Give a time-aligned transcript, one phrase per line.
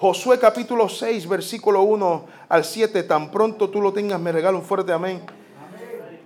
[0.00, 3.02] Josué capítulo 6, versículo 1 al 7.
[3.02, 5.22] Tan pronto tú lo tengas, me regalo un fuerte amén.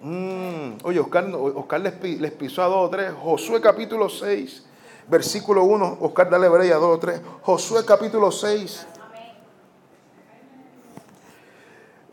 [0.03, 3.13] Mm, oye, Oscar, Oscar les, pisó a dos o tres.
[3.19, 4.65] Josué capítulo 6,
[5.09, 5.99] versículo 1.
[6.01, 7.23] Oscar, dale breya a dos o tres.
[7.41, 8.87] Josué capítulo 6,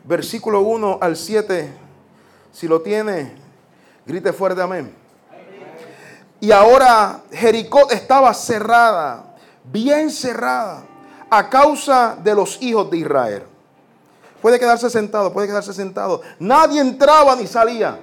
[0.06, 1.74] versículo 1 al 7.
[2.54, 3.34] Si lo tiene,
[4.06, 4.96] grite fuerte amén.
[6.40, 9.36] Y ahora Jericó estaba cerrada,
[9.66, 10.86] bien cerrada,
[11.30, 13.44] a causa de los hijos de Israel.
[14.42, 16.22] Puede quedarse sentado, puede quedarse sentado.
[16.40, 18.00] Nadie entraba ni salía.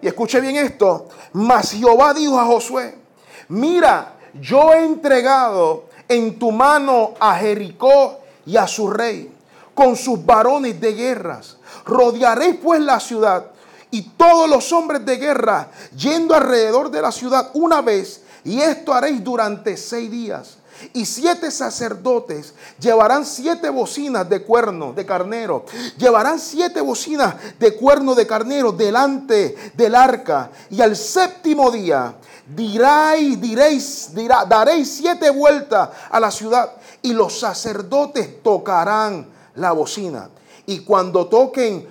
[0.00, 1.08] Y escuche bien esto.
[1.32, 2.98] Mas Jehová dijo a Josué,
[3.48, 9.34] mira, yo he entregado en tu mano a Jericó y a su rey,
[9.74, 11.56] con sus varones de guerras.
[11.84, 13.46] Rodearéis pues la ciudad
[13.90, 18.92] y todos los hombres de guerra yendo alrededor de la ciudad una vez, y esto
[18.92, 20.58] haréis durante seis días.
[20.92, 25.64] Y siete sacerdotes llevarán siete bocinas de cuerno de carnero.
[25.96, 30.50] Llevarán siete bocinas de cuerno de carnero delante del arca.
[30.70, 32.14] Y al séptimo día
[32.46, 34.10] diráis, diréis,
[34.48, 36.72] daréis siete vueltas a la ciudad.
[37.02, 40.30] Y los sacerdotes tocarán la bocina.
[40.66, 41.88] Y cuando toquen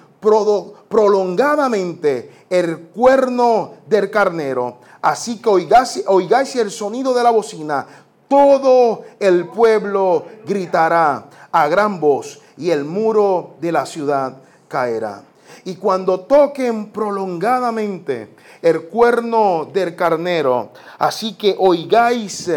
[0.89, 7.86] prolongadamente el cuerno del carnero, así que oigáis, oigáis el sonido de la bocina,
[8.32, 14.38] todo el pueblo gritará a gran voz y el muro de la ciudad
[14.70, 15.24] caerá.
[15.66, 18.30] Y cuando toquen prolongadamente
[18.62, 22.50] el cuerno del carnero, así que oigáis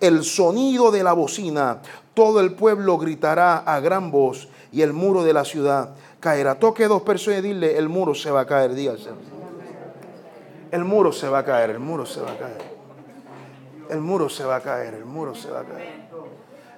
[0.00, 1.80] el sonido de la bocina,
[2.14, 6.54] todo el pueblo gritará a gran voz y el muro de la ciudad caerá.
[6.54, 9.10] Toque dos personas y dile, el muro se va a caer, dígase.
[10.70, 12.75] El muro se va a caer, el muro se va a caer.
[13.90, 16.06] El muro se va a caer, el muro se va a caer.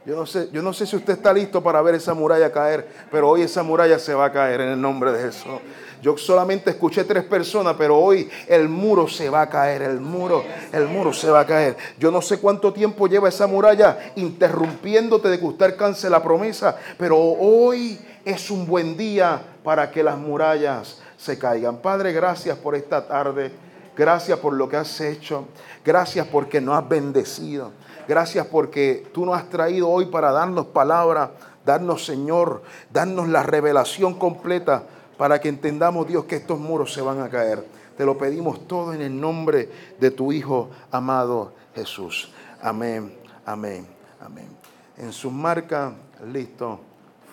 [0.06, 2.89] Yo no, sé, yo no sé si usted está listo para ver esa muralla caer,
[3.11, 5.61] pero hoy esa muralla se va a caer en el nombre de Jesús.
[6.01, 10.45] Yo solamente escuché tres personas, pero hoy el muro se va a caer, el muro,
[10.73, 11.77] el muro se va a caer.
[11.98, 16.77] Yo no sé cuánto tiempo lleva esa muralla interrumpiéndote de que usted alcance la promesa,
[16.96, 21.79] pero hoy es un buen día para que las murallas se caigan.
[21.79, 23.67] Padre, gracias por esta tarde.
[23.98, 25.47] Gracias por lo que has hecho.
[25.85, 27.73] Gracias porque nos has bendecido.
[28.07, 31.33] Gracias porque tú nos has traído hoy para darnos palabra,
[31.67, 34.85] darnos Señor, darnos la revelación completa
[35.19, 37.67] para que entendamos Dios que estos muros se van a caer.
[37.97, 42.33] Te lo pedimos todo en el nombre de tu Hijo amado Jesús.
[42.63, 43.13] Amén,
[43.45, 43.85] amén,
[44.20, 44.48] amén.
[44.97, 45.92] En su marca,
[46.33, 46.79] listo,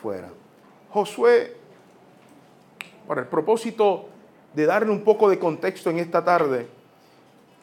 [0.02, 0.30] fuera.
[0.90, 1.58] Josué,
[3.08, 4.10] para el propósito
[4.56, 6.68] de darle un poco de contexto en esta tarde,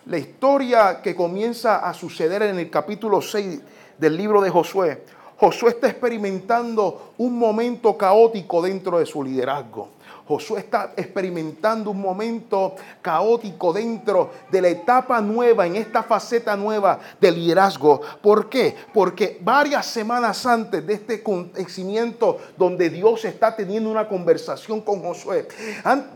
[0.06, 3.60] la historia que comienza a suceder en el capítulo 6
[3.98, 5.04] del libro de Josué,
[5.38, 9.88] Josué está experimentando un momento caótico dentro de su liderazgo.
[10.32, 16.98] Josué está experimentando un momento caótico dentro de la etapa nueva, en esta faceta nueva
[17.20, 18.00] del liderazgo.
[18.22, 18.74] ¿Por qué?
[18.94, 25.48] Porque varias semanas antes de este acontecimiento donde Dios está teniendo una conversación con Josué,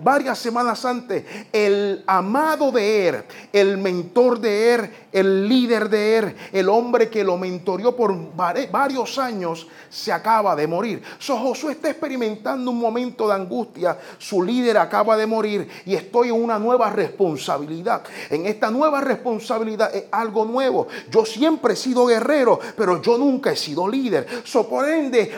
[0.03, 6.37] varias semanas antes, el amado de Er, el mentor de Er, el líder de Er,
[6.53, 11.03] el hombre que lo mentorió por varios años, se acaba de morir.
[11.21, 16.43] Josué está experimentando un momento de angustia su líder acaba de morir y estoy en
[16.43, 18.03] una nueva responsabilidad.
[18.31, 20.89] En esta nueva responsabilidad es algo nuevo.
[21.11, 24.27] Yo siempre he sido guerrero, pero yo nunca he sido líder.
[24.45, 24.69] So,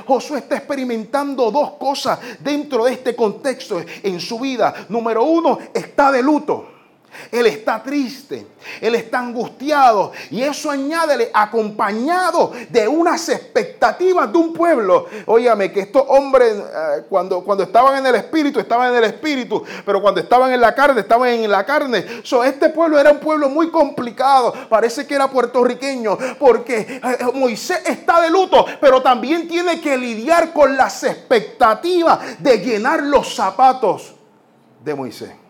[0.07, 4.87] Josué está experimentando dos cosas dentro de este contexto en su vida.
[4.89, 6.78] Número uno, está de luto.
[7.31, 8.47] Él está triste,
[8.81, 15.07] él está angustiado y eso añádele acompañado de unas expectativas de un pueblo.
[15.27, 19.63] Óyame que estos hombres eh, cuando, cuando estaban en el espíritu estaban en el espíritu,
[19.85, 22.05] pero cuando estaban en la carne estaban en la carne.
[22.23, 27.25] So, este pueblo era un pueblo muy complicado, parece que era puertorriqueño porque eh, eh,
[27.35, 33.35] Moisés está de luto, pero también tiene que lidiar con las expectativas de llenar los
[33.35, 34.15] zapatos
[34.85, 35.48] de Moisés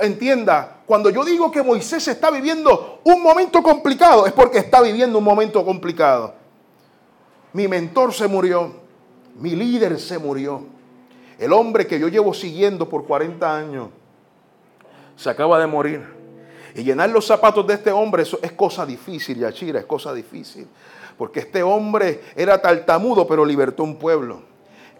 [0.00, 5.18] entienda, cuando yo digo que Moisés está viviendo un momento complicado, es porque está viviendo
[5.18, 6.34] un momento complicado.
[7.52, 8.72] Mi mentor se murió,
[9.36, 10.62] mi líder se murió,
[11.38, 13.88] el hombre que yo llevo siguiendo por 40 años
[15.16, 16.20] se acaba de morir.
[16.74, 20.68] Y llenar los zapatos de este hombre eso es cosa difícil, Yachira, es cosa difícil.
[21.18, 24.49] Porque este hombre era tartamudo, pero libertó un pueblo.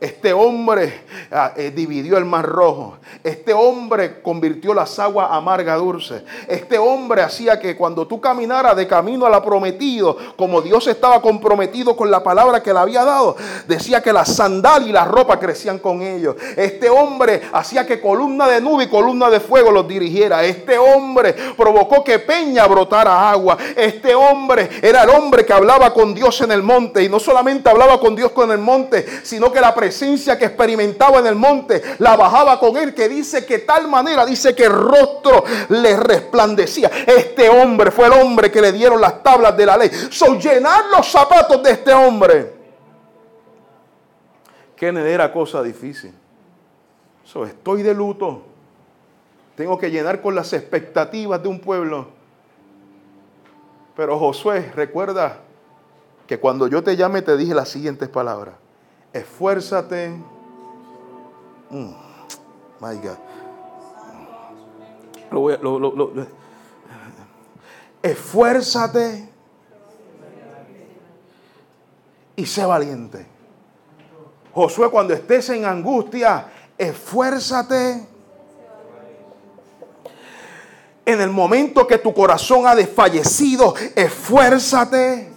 [0.00, 2.96] Este hombre ah, eh, dividió el mar rojo.
[3.22, 6.24] Este hombre convirtió las aguas amarga dulce.
[6.48, 11.20] Este hombre hacía que cuando tú caminaras de camino a la prometido, como Dios estaba
[11.20, 13.36] comprometido con la palabra que le había dado,
[13.68, 16.34] decía que la sandal y la ropa crecían con ellos.
[16.56, 20.42] Este hombre hacía que columna de nube y columna de fuego los dirigiera.
[20.44, 23.58] Este hombre provocó que peña brotara agua.
[23.76, 27.68] Este hombre era el hombre que hablaba con Dios en el monte y no solamente
[27.68, 29.89] hablaba con Dios con el monte, sino que la presencia
[30.38, 34.54] que experimentaba en el monte la bajaba con él, que dice que tal manera, dice
[34.54, 36.90] que el rostro le resplandecía.
[37.06, 39.90] Este hombre fue el hombre que le dieron las tablas de la ley.
[40.10, 42.52] Son llenar los zapatos de este hombre.
[44.76, 46.12] Que era cosa difícil.
[47.24, 48.42] So, estoy de luto.
[49.56, 52.08] Tengo que llenar con las expectativas de un pueblo.
[53.94, 55.38] Pero Josué, recuerda
[56.26, 58.54] que cuando yo te llame te dije las siguientes palabras
[59.12, 60.10] esfuérzate.
[61.70, 61.94] Mm,
[62.80, 63.18] my God.
[68.02, 69.28] esfuérzate
[72.36, 73.26] y sé valiente.
[74.52, 76.46] Josué, cuando estés en angustia,
[76.76, 78.08] esfuérzate.
[81.04, 85.29] En el momento que tu corazón ha desfallecido, esfuérzate.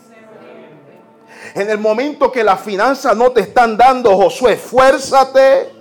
[1.53, 5.71] En el momento que las finanzas no te están dando, Josué, esfuérzate.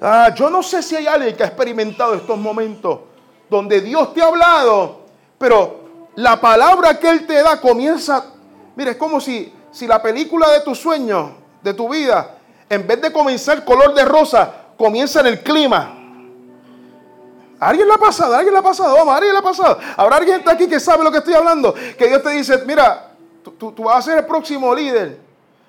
[0.00, 3.00] Ah, yo no sé si hay alguien que ha experimentado estos momentos
[3.48, 5.00] donde Dios te ha hablado,
[5.38, 8.26] pero la palabra que Él te da comienza.
[8.76, 11.30] Mire, es como si, si la película de tus sueños,
[11.62, 12.36] de tu vida,
[12.68, 15.94] en vez de comenzar color de rosa, comienza en el clima.
[17.58, 18.34] ¿Alguien la ha pasado?
[18.34, 18.94] ¿Alguien la ha pasado?
[18.94, 19.78] Vamos, ¿alguien la ha pasado?
[19.96, 21.74] ¿Habrá alguien aquí que sabe lo que estoy hablando?
[21.74, 23.15] Que Dios te dice, mira,
[23.52, 25.18] tú, vas a ser el próximo líder.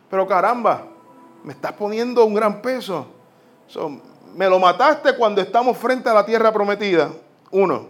[0.10, 0.86] Pero caramba,
[1.44, 3.08] me estás poniendo un gran peso.
[4.36, 7.12] me lo mataste cuando estamos frente a la tierra prometida.
[7.52, 7.88] Uno.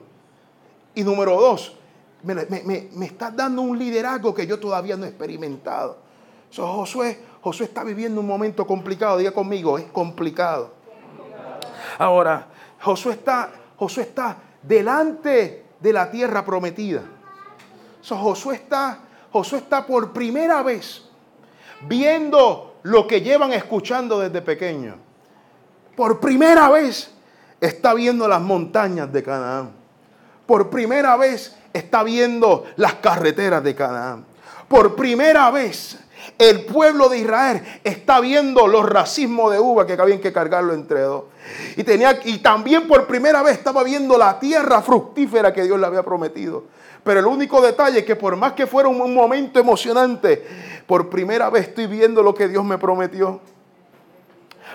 [0.95, 1.75] Y número dos,
[2.23, 5.97] me, estás dando un liderazgo que yo todavía no he experimentado.
[6.55, 9.17] Josué, Josué está viviendo un momento complicado.
[9.17, 10.71] Diga conmigo, es complicado.
[11.99, 12.47] Ahora,
[12.81, 17.03] Josué está, Josué está delante de la tierra prometida.
[18.03, 18.99] Josué está
[19.37, 21.03] Josué está por primera vez
[21.87, 24.95] viendo lo que llevan escuchando desde pequeño.
[25.95, 27.11] Por primera vez
[27.61, 29.71] está viendo las montañas de Canaán.
[30.47, 34.25] Por primera vez está viendo las carreteras de Canaán.
[34.67, 35.99] Por primera vez
[36.39, 41.01] el pueblo de Israel está viendo los racismos de uva que habían que cargarlo entre
[41.01, 41.25] dos.
[41.75, 45.85] Y, tenía, y también por primera vez estaba viendo la tierra fructífera que Dios le
[45.85, 46.63] había prometido.
[47.03, 50.45] Pero el único detalle es que por más que fuera un momento emocionante,
[50.85, 53.39] por primera vez estoy viendo lo que Dios me prometió.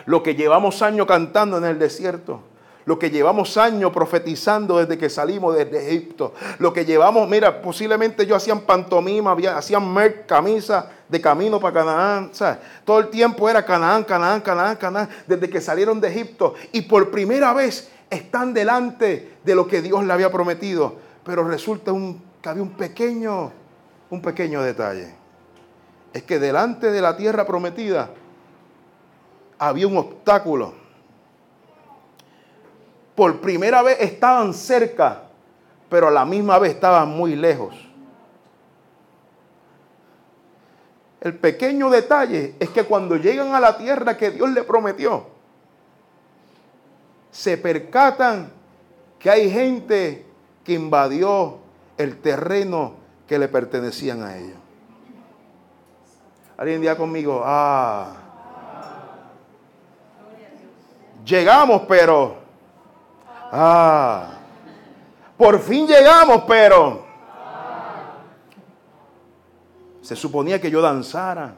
[0.06, 2.40] Lo que llevamos años cantando en el desierto.
[2.84, 6.34] Lo que llevamos años profetizando desde que salimos desde Egipto.
[6.58, 12.32] Lo que llevamos, mira, posiblemente yo hacían pantomima, hacían merch, camisa de camino para Canaán.
[12.84, 16.54] Todo el tiempo era Canaán, Canaán, Canaán, Canaán, desde que salieron de Egipto.
[16.72, 20.96] Y por primera vez están delante de lo que Dios le había prometido.
[21.24, 21.92] Pero resulta
[22.40, 23.52] que había un pequeño,
[24.10, 25.14] un pequeño detalle.
[26.12, 28.10] Es que delante de la tierra prometida
[29.58, 30.74] había un obstáculo.
[33.14, 35.22] Por primera vez estaban cerca,
[35.88, 37.75] pero a la misma vez estaban muy lejos.
[41.20, 45.26] El pequeño detalle es que cuando llegan a la tierra que Dios le prometió,
[47.30, 48.50] se percatan
[49.20, 50.26] que hay gente
[50.64, 51.59] que invadió
[51.99, 52.95] el terreno
[53.26, 54.59] que le pertenecían a ellos.
[56.57, 58.12] Alguien día conmigo, ah,
[61.25, 62.37] llegamos, pero,
[63.50, 64.35] ah,
[65.37, 67.04] por fin llegamos, pero,
[70.02, 71.54] se suponía que yo danzara,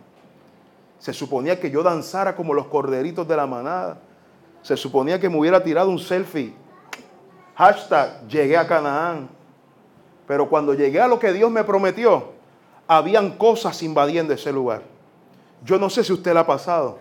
[0.98, 3.98] se suponía que yo danzara como los corderitos de la manada,
[4.62, 6.54] se suponía que me hubiera tirado un selfie
[7.56, 9.28] Hashtag, llegué a Canaán.
[10.26, 12.32] Pero cuando llegué a lo que Dios me prometió,
[12.86, 14.82] habían cosas invadiendo ese lugar.
[15.64, 16.98] Yo no sé si usted la ha pasado.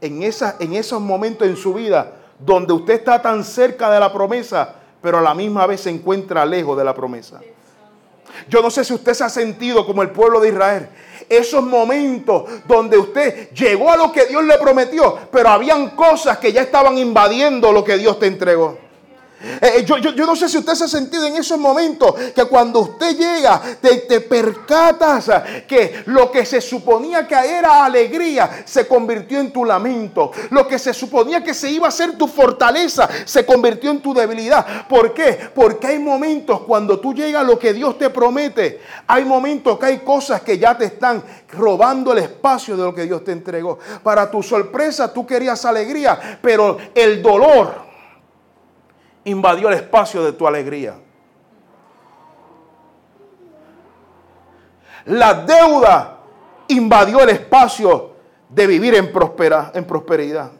[0.00, 4.74] En, en esos momentos en su vida donde usted está tan cerca de la promesa,
[5.02, 7.40] pero a la misma vez se encuentra lejos de la promesa.
[8.48, 10.88] Yo no sé si usted se ha sentido como el pueblo de Israel.
[11.28, 16.52] Esos momentos donde usted llegó a lo que Dios le prometió, pero habían cosas que
[16.52, 18.89] ya estaban invadiendo lo que Dios te entregó.
[19.42, 22.80] Eh, eh, yo, no sé si usted se ha sentido en esos momentos que cuando
[22.80, 25.30] usted llega te, te, percatas
[25.66, 30.30] que lo que se suponía que era alegría se convirtió en tu lamento.
[30.50, 34.12] Lo que se suponía que se iba a ser tu fortaleza se convirtió en tu
[34.12, 34.86] debilidad.
[34.86, 35.50] ¿Por qué?
[35.54, 38.80] Porque hay momentos cuando tú llegas a lo que Dios te promete.
[39.06, 43.04] Hay momentos que hay cosas que ya te están robando el espacio de lo que
[43.04, 43.78] Dios te entregó.
[44.02, 47.89] Para tu sorpresa tú querías alegría, pero el dolor
[49.24, 50.94] invadió el espacio de tu alegría.
[55.06, 56.18] La deuda
[56.68, 58.10] invadió el espacio
[58.48, 59.12] de vivir en,
[59.74, 60.50] en prosperidad.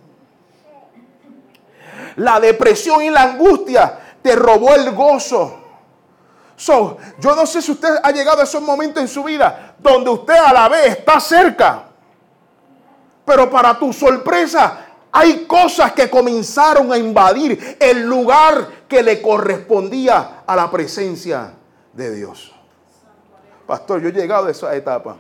[2.17, 5.59] La depresión y la angustia te robó el gozo.
[6.67, 10.35] yo no sé si usted ha llegado a esos momentos en su vida donde usted
[10.35, 11.85] a la vez está cerca,
[13.25, 20.43] pero para tu sorpresa hay cosas que comenzaron a invadir el lugar que le correspondía
[20.47, 21.55] a la presencia
[21.93, 22.53] de Dios.
[23.67, 25.17] Pastor, yo he llegado a esa etapa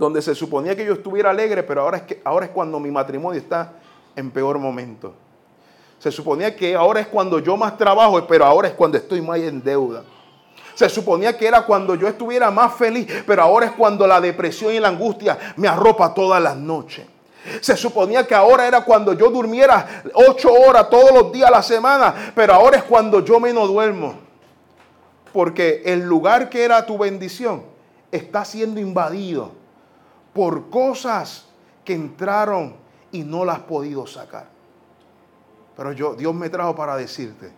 [0.00, 2.90] donde se suponía que yo estuviera alegre, pero ahora es, que, ahora es cuando mi
[2.90, 3.74] matrimonio está
[4.16, 5.12] en peor momento.
[5.98, 9.38] Se suponía que ahora es cuando yo más trabajo, pero ahora es cuando estoy más
[9.40, 10.02] en deuda.
[10.74, 14.72] Se suponía que era cuando yo estuviera más feliz, pero ahora es cuando la depresión
[14.72, 17.06] y la angustia me arropa todas las noches.
[17.60, 21.62] Se suponía que ahora era cuando yo durmiera ocho horas todos los días a la
[21.62, 24.14] semana, pero ahora es cuando yo menos duermo.
[25.32, 27.62] Porque el lugar que era tu bendición
[28.12, 29.52] está siendo invadido
[30.34, 31.46] por cosas
[31.84, 32.74] que entraron
[33.10, 34.46] y no las has podido sacar.
[35.76, 37.50] Pero yo, Dios me trajo para decirte.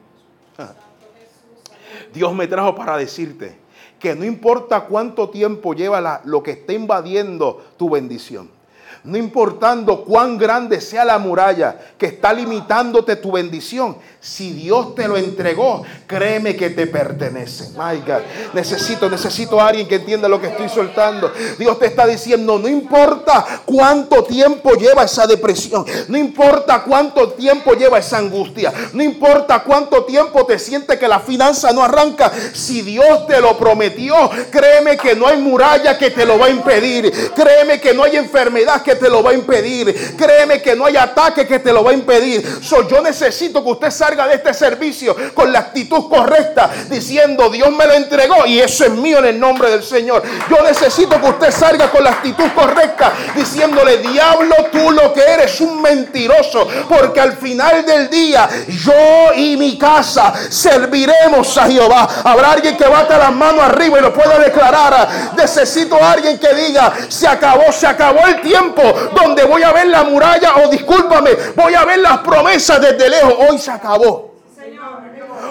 [2.14, 3.58] Dios me trajo para decirte
[3.98, 8.61] que no importa cuánto tiempo lleva lo que está invadiendo tu bendición
[9.04, 15.08] no importando cuán grande sea la muralla que está limitándote tu bendición, si Dios te
[15.08, 17.70] lo entregó, créeme que te pertenece.
[17.70, 18.22] My God,
[18.54, 21.32] necesito, necesito a alguien que entienda lo que estoy soltando.
[21.58, 27.74] Dios te está diciendo, no importa cuánto tiempo lleva esa depresión, no importa cuánto tiempo
[27.74, 32.82] lleva esa angustia, no importa cuánto tiempo te siente que la finanza no arranca, si
[32.82, 37.32] Dios te lo prometió, créeme que no hay muralla que te lo va a impedir,
[37.34, 40.16] créeme que no hay enfermedad que te lo va a impedir.
[40.16, 42.60] Créeme que no hay ataque que te lo va a impedir.
[42.90, 47.86] yo necesito que usted salga de este servicio con la actitud correcta, diciendo Dios me
[47.86, 50.22] lo entregó y eso es mío en el nombre del Señor.
[50.48, 55.60] Yo necesito que usted salga con la actitud correcta, diciéndole, diablo, tú lo que eres
[55.60, 62.08] un mentiroso, porque al final del día yo y mi casa serviremos a Jehová.
[62.24, 65.32] Habrá alguien que bata las manos arriba y lo pueda declarar.
[65.36, 68.81] Necesito a alguien que diga, se acabó, se acabó el tiempo
[69.14, 73.34] donde voy a ver la muralla o discúlpame, voy a ver las promesas desde lejos.
[73.48, 74.32] Hoy se acabó.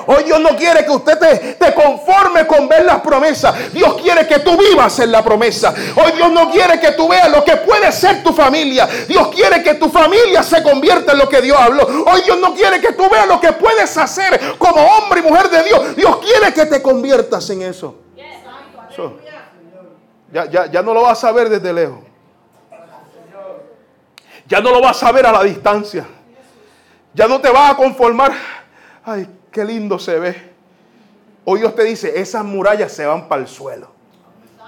[0.08, 3.72] Hoy Dios no quiere que usted te, te, conforme con ver las promesas.
[3.72, 5.74] Dios quiere que tú vivas en la promesa.
[5.96, 8.88] Hoy Dios no quiere que tú veas lo que puede ser tu familia.
[9.08, 11.84] Dios quiere que tu familia se convierta en lo que Dios habló.
[11.84, 15.50] Hoy Dios no quiere que tú veas lo que puedes hacer como hombre y mujer
[15.50, 15.96] de Dios.
[15.96, 17.96] Dios quiere que te conviertas en eso.
[20.34, 22.11] ya, ya, ya no lo vas a ver desde lejos.
[24.52, 26.06] Ya no lo vas a ver a la distancia.
[27.14, 28.34] Ya no te vas a conformar.
[29.02, 30.52] Ay, qué lindo se ve.
[31.46, 33.94] Hoy Dios te dice, esas murallas se van para el suelo.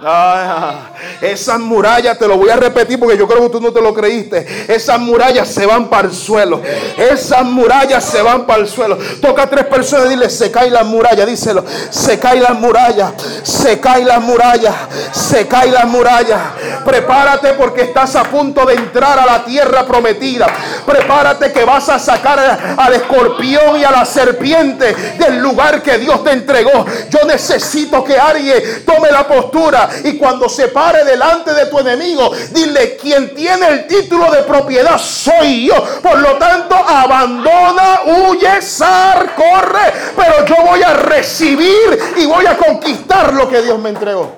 [0.01, 0.89] Ah,
[1.21, 3.93] esas murallas, te lo voy a repetir porque yo creo que tú no te lo
[3.93, 4.65] creíste.
[4.67, 6.61] Esas murallas se van para el suelo.
[6.97, 8.97] Esas murallas se van para el suelo.
[9.21, 11.25] Toca a tres personas y dile, se cae la muralla.
[11.25, 13.13] Díselo, se cae la muralla.
[13.43, 14.73] Se cae la muralla.
[15.11, 16.53] Se cae la muralla.
[16.83, 20.47] Prepárate porque estás a punto de entrar a la tierra prometida.
[20.85, 26.23] Prepárate que vas a sacar al escorpión y a la serpiente del lugar que Dios
[26.23, 26.85] te entregó.
[27.09, 32.31] Yo necesito que alguien tome la postura y cuando se pare delante de tu enemigo,
[32.51, 35.75] dile, quien tiene el título de propiedad soy yo.
[36.01, 39.93] Por lo tanto, abandona, huye, sar, corre.
[40.15, 44.35] Pero yo voy a recibir y voy a conquistar lo que Dios me entregó.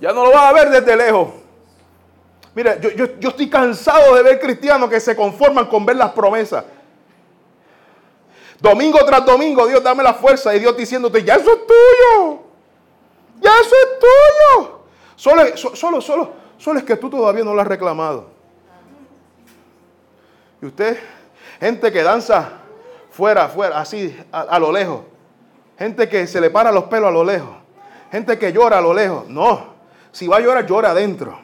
[0.00, 1.28] ya no lo vas a ver desde lejos.
[2.54, 6.64] Mira, yo, yo, estoy cansado de ver cristianos que se conforman con ver las promesas.
[8.60, 12.42] Domingo tras domingo, Dios dame la fuerza y Dios diciéndote, ya eso es tuyo.
[13.40, 14.78] Ya eso es tuyo.
[15.14, 18.30] Solo, solo, solo, solo es que tú todavía no lo has reclamado.
[20.60, 20.98] Y usted,
[21.60, 22.50] gente que danza
[23.10, 25.02] fuera, fuera, así, a, lo lejos.
[25.78, 27.56] Gente que se le para los pelos a lo lejos.
[28.10, 29.28] Gente que llora a lo lejos.
[29.28, 29.74] No.
[30.10, 31.38] Si va a llorar, llora adentro.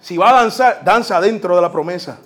[0.00, 2.18] Si va a danzar, danza adentro de la promesa.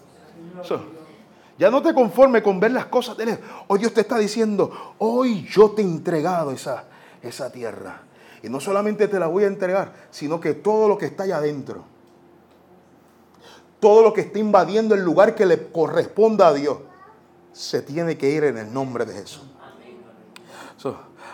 [1.59, 3.45] Ya no te conformes con ver las cosas de lejos.
[3.67, 6.85] Hoy Dios te está diciendo, hoy yo te he entregado esa,
[7.21, 8.03] esa tierra.
[8.43, 11.39] Y no solamente te la voy a entregar, sino que todo lo que está allá
[11.39, 11.85] adentro,
[13.81, 16.79] todo lo que está invadiendo el lugar que le corresponda a Dios,
[17.53, 19.43] se tiene que ir en el nombre de Jesús.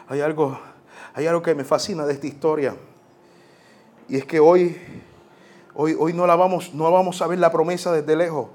[0.08, 0.58] hay, algo,
[1.12, 2.74] hay algo que me fascina de esta historia.
[4.08, 4.74] Y es que hoy,
[5.74, 8.48] hoy, hoy no, la vamos, no vamos a ver la promesa desde lejos.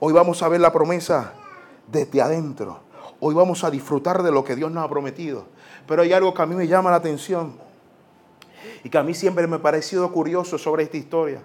[0.00, 1.32] Hoy vamos a ver la promesa
[1.86, 2.80] desde adentro.
[3.20, 5.46] Hoy vamos a disfrutar de lo que Dios nos ha prometido.
[5.86, 7.54] Pero hay algo que a mí me llama la atención
[8.82, 11.40] y que a mí siempre me ha parecido curioso sobre esta historia.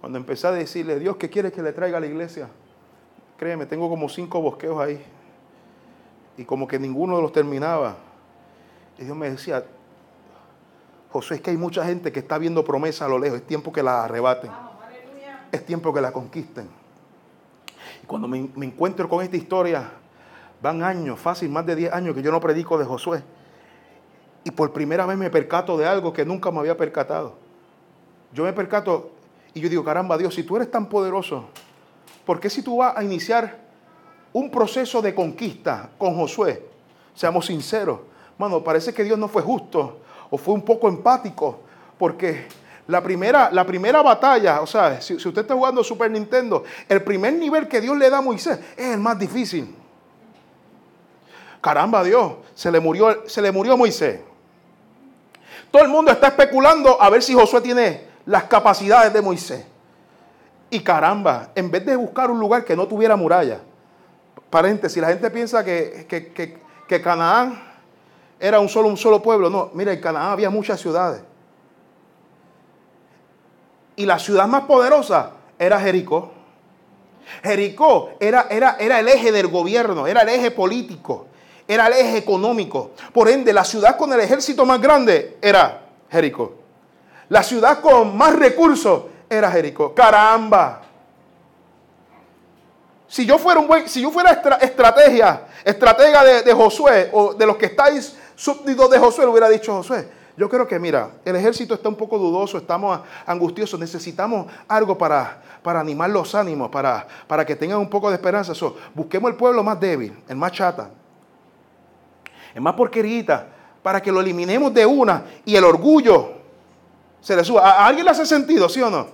[0.00, 2.48] Cuando empecé a decirle, Dios, ¿qué quieres que le traiga a la iglesia?
[3.36, 5.04] Créeme, tengo como cinco bosqueos ahí.
[6.36, 7.96] Y como que ninguno de los terminaba.
[8.98, 9.64] Y Dios me decía,
[11.10, 13.38] José, es que hay mucha gente que está viendo promesa a lo lejos.
[13.38, 14.50] Es tiempo que la arrebaten.
[15.52, 16.85] Es tiempo que la conquisten.
[18.06, 19.90] Cuando me, me encuentro con esta historia,
[20.62, 23.22] van años, fácil, más de 10 años que yo no predico de Josué.
[24.44, 27.34] Y por primera vez me percato de algo que nunca me había percatado.
[28.32, 29.10] Yo me percato
[29.54, 31.46] y yo digo, caramba, Dios, si tú eres tan poderoso,
[32.26, 33.58] ¿por qué si tú vas a iniciar
[34.32, 36.68] un proceso de conquista con Josué?
[37.14, 38.00] Seamos sinceros.
[38.36, 41.60] Mano, parece que Dios no fue justo o fue un poco empático,
[41.98, 42.46] porque
[42.88, 47.32] la primera, la primera batalla, o sea, si, usted está jugando Super Nintendo, el primer
[47.32, 49.74] nivel que Dios le da a Moisés es el más difícil.
[51.60, 54.20] Caramba, Dios, se le murió, se le murió Moisés.
[55.70, 59.66] Todo el mundo está especulando a ver si Josué tiene las capacidades de Moisés.
[60.70, 63.60] Y caramba, en vez de buscar un lugar que no tuviera muralla,
[64.48, 67.60] paréntesis, la gente piensa que, que, Canaán
[68.38, 69.50] era un solo, un solo pueblo.
[69.50, 71.20] No, mira, en Canaán había muchas ciudades.
[73.96, 76.32] Y la ciudad más poderosa era Jericó.
[77.42, 81.26] Jericó era, era, era el eje del gobierno, era el eje político
[81.68, 82.92] era el eje económico.
[83.12, 86.54] Por ende, la ciudad con el ejército más grande era Jericó.
[87.28, 89.94] La ciudad con más recursos era Jericó.
[89.94, 90.82] Caramba.
[93.08, 97.56] Si yo fuera un buen, si yo fuera estrategia, estratega de, Josué o de los
[97.56, 100.08] que estáis súbditos de Josué, le hubiera dicho Josué.
[100.36, 105.42] Yo creo que, mira, el ejército está un poco dudoso, estamos angustiosos, necesitamos algo para,
[105.62, 108.52] para animar los ánimos, para, para que tengan un poco de esperanza.
[108.94, 110.90] busquemos el pueblo más débil, el más chata,
[112.54, 113.48] es más porquerita,
[113.82, 116.32] para que lo eliminemos de una y el orgullo
[117.20, 117.62] se le suba.
[117.62, 119.06] ¿A alguien le hace sentido, sí o no?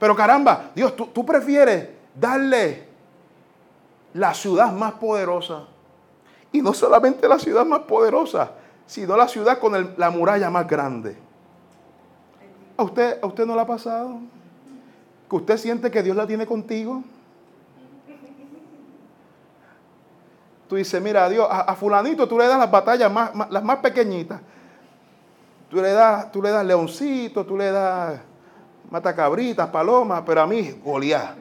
[0.00, 2.88] Pero caramba, Dios, tú, tú prefieres darle
[4.14, 5.64] la ciudad más poderosa.
[6.50, 8.52] Y no solamente la ciudad más poderosa,
[8.86, 11.16] sino la ciudad con la muralla más grande.
[12.76, 14.18] ¿A usted, ¿A usted no le ha pasado?
[15.28, 17.02] ¿Que usted siente que Dios la tiene contigo?
[20.68, 24.40] Tú dices, mira, Dios, a, fulanito tú le das las batallas más, las más pequeñitas.
[25.68, 28.20] Tú le das, tú le das leoncito, tú le das
[28.90, 31.36] matacabritas, palomas, pero a mí, Goliat.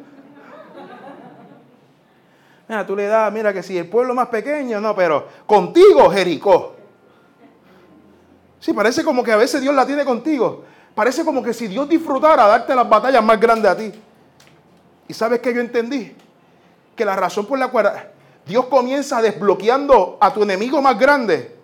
[2.88, 6.73] Tú le das, mira que si el pueblo más pequeño, no, pero contigo, Jericó.
[8.64, 10.64] Sí, parece como que a veces Dios la tiene contigo.
[10.96, 13.92] Parece como que si Dios disfrutara darte las batallas más grandes a ti.
[15.06, 16.16] ¿Y sabes qué yo entendí?
[16.96, 17.92] Que la razón por la cual
[18.46, 21.58] Dios comienza desbloqueando a tu enemigo más grande,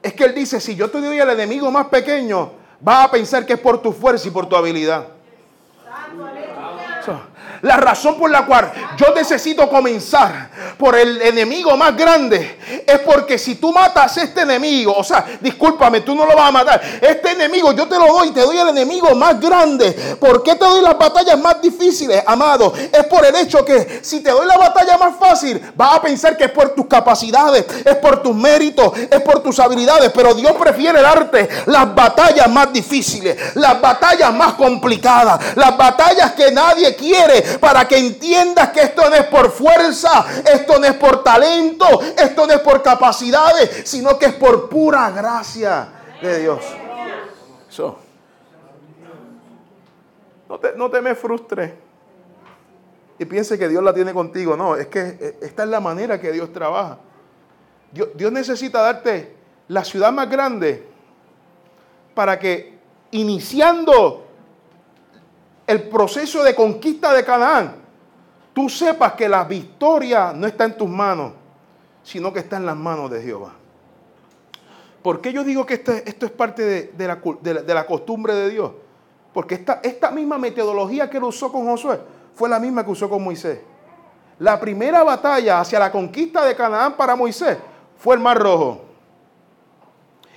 [0.00, 3.44] es que Él dice, si yo te doy al enemigo más pequeño, vas a pensar
[3.44, 5.08] que es por tu fuerza y por tu habilidad.
[7.62, 13.38] La razón por la cual yo necesito comenzar por el enemigo más grande es porque
[13.38, 16.80] si tú matas a este enemigo, o sea, discúlpame, tú no lo vas a matar.
[17.00, 19.92] Este enemigo yo te lo doy, te doy el enemigo más grande.
[20.18, 22.72] ¿Por qué te doy las batallas más difíciles, amado?
[22.92, 26.36] Es por el hecho que si te doy la batalla más fácil, vas a pensar
[26.36, 30.10] que es por tus capacidades, es por tus méritos, es por tus habilidades.
[30.14, 36.50] Pero Dios prefiere darte las batallas más difíciles, las batallas más complicadas, las batallas que
[36.50, 41.22] nadie quiere para que entiendas que esto no es por fuerza, esto no es por
[41.22, 41.86] talento,
[42.16, 45.88] esto no es por capacidades, sino que es por pura gracia
[46.20, 46.64] de Dios.
[50.48, 51.72] no, te, no te me frustres
[53.18, 54.56] y piense que Dios la tiene contigo.
[54.56, 56.98] No, es que eh, esta es la manera que Dios trabaja.
[57.92, 59.36] Dios, Dios, necesita darte
[59.68, 60.88] la ciudad más grande
[62.14, 62.78] para que
[63.10, 64.26] iniciando
[65.66, 67.79] el proceso de conquista de Canaán,
[68.52, 71.32] tú sepas que la victoria no está en tus manos,
[72.02, 73.52] sino que está en las manos de Jehová.
[75.02, 78.72] ¿Por qué yo digo que esto, esto es parte de, la, costumbre de Dios?
[79.32, 82.00] Porque esta, esta misma metodología que él usó con Josué
[82.34, 83.60] fue la misma que usó con Moisés.
[84.38, 87.58] la primera batalla hacia la conquista de Canaán para Moisés
[87.98, 88.82] fue el Mar Rojo.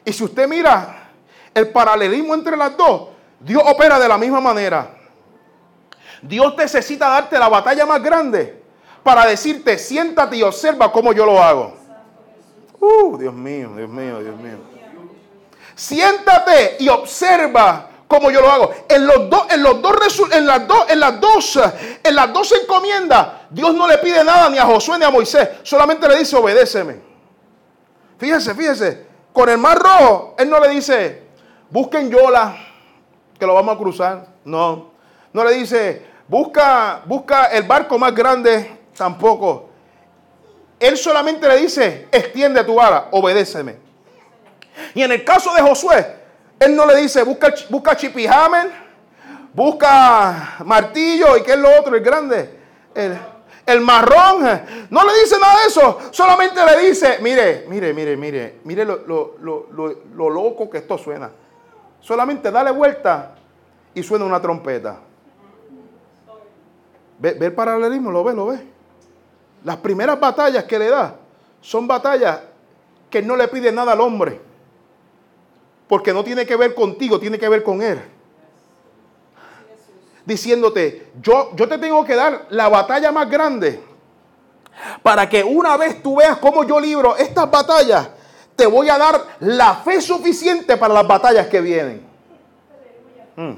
[0.06, 1.12] Y si usted mira
[1.54, 5.03] el paralelismo entre las dos, Dios opera de la misma manera.
[6.24, 8.64] Dios necesita darte la batalla más grande
[9.04, 11.76] para decirte, siéntate y observa cómo yo lo hago.
[12.80, 14.58] Uh, Dios mío, Dios mío, Dios mío.
[15.76, 18.74] Siéntate y observa cómo yo lo hago.
[18.88, 19.60] En los dos, en
[20.34, 21.60] en las dos, en las dos,
[22.04, 25.50] en las dos encomiendas, Dios no le pide nada ni a Josué ni a Moisés,
[25.64, 27.02] solamente le dice obedéceme.
[28.18, 31.24] Fíjese, fíjese, con el mar rojo, él no le dice,
[31.70, 32.56] busquen Yola,
[33.38, 34.28] que lo vamos a cruzar.
[34.46, 34.92] No,
[35.34, 39.70] no le dice, busca, busca el barco más grande, tampoco.
[40.80, 43.78] Él solamente le dice, extiende tu vara, obedéceme.
[44.94, 46.16] Y en el caso de Josué,
[46.60, 48.70] él no le dice, busca, busca chipijamen,
[49.54, 52.60] busca martillo y qué es lo otro, el grande,
[53.66, 54.42] el, marrón.
[54.90, 59.36] No le dice nada de eso, solamente le dice, mire, mire, mire, mire, mire lo,
[59.38, 61.32] lo loco que esto suena.
[62.02, 63.36] Solamente dale vuelta
[63.94, 64.98] y suena una trompeta.
[67.24, 68.60] Ve, el paralelismo, lo ve, lo ve.
[69.64, 71.16] Las primeras batallas que le da
[71.62, 72.42] son batallas
[73.10, 74.42] que no le pide nada al hombre.
[75.88, 78.02] Porque no tiene que ver contigo, tiene que ver con Él.
[80.26, 83.82] Diciéndote, yo, yo te tengo que dar la batalla más grande.
[85.02, 88.10] Para que una vez tú veas cómo yo libro estas batallas,
[88.58, 92.06] te voy a dar la fe suficiente para las batallas que vienen.
[93.38, 93.54] Mm.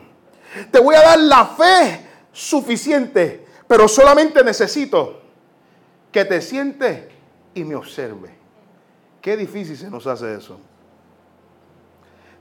[0.70, 5.22] Te voy a dar la fe suficiente, pero solamente necesito
[6.12, 7.06] que te sientes
[7.54, 8.36] y me observe.
[9.22, 10.60] Qué difícil se nos hace eso.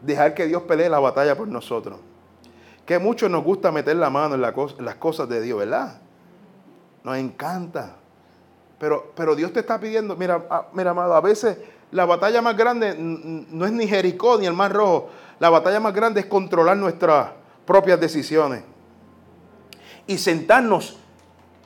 [0.03, 1.99] Dejar que Dios pelee la batalla por nosotros.
[2.85, 5.99] Que mucho nos gusta meter la mano en, las cosas de Dios, ¿verdad?
[7.03, 7.97] Nos encanta.
[8.79, 11.57] Pero, pero Dios te está pidiendo, mira, ah, mira, amado, a veces
[11.91, 15.09] la batalla más grande no es ni Jericó ni el Mar Rojo.
[15.39, 17.31] La batalla más grande es controlar nuestras
[17.65, 18.63] propias decisiones.
[20.07, 20.99] Y sentarnos